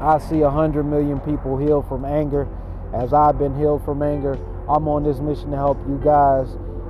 I 0.00 0.18
see 0.18 0.40
a 0.40 0.50
hundred 0.50 0.84
million 0.84 1.20
people 1.20 1.58
healed 1.58 1.86
from 1.88 2.04
anger. 2.04 2.48
As 2.94 3.12
I've 3.12 3.38
been 3.38 3.56
healed 3.56 3.84
from 3.84 4.02
anger, 4.02 4.38
I'm 4.68 4.88
on 4.88 5.04
this 5.04 5.18
mission 5.18 5.50
to 5.50 5.56
help 5.56 5.78
you 5.86 6.00
guys. 6.02 6.48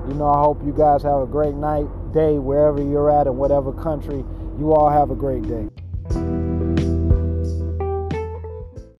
You 0.09 0.14
know, 0.14 0.29
I 0.29 0.38
hope 0.38 0.64
you 0.64 0.73
guys 0.73 1.03
have 1.03 1.23
a 1.23 1.27
great 1.27 1.55
night, 1.55 1.87
day, 2.12 2.38
wherever 2.38 2.81
you're 2.83 3.11
at 3.11 3.27
in 3.27 3.37
whatever 3.37 3.73
country 3.73 4.25
you 4.59 4.73
all 4.73 4.90
have 4.90 5.11
a 5.11 5.16
great 5.16 5.42
day. 5.42 5.68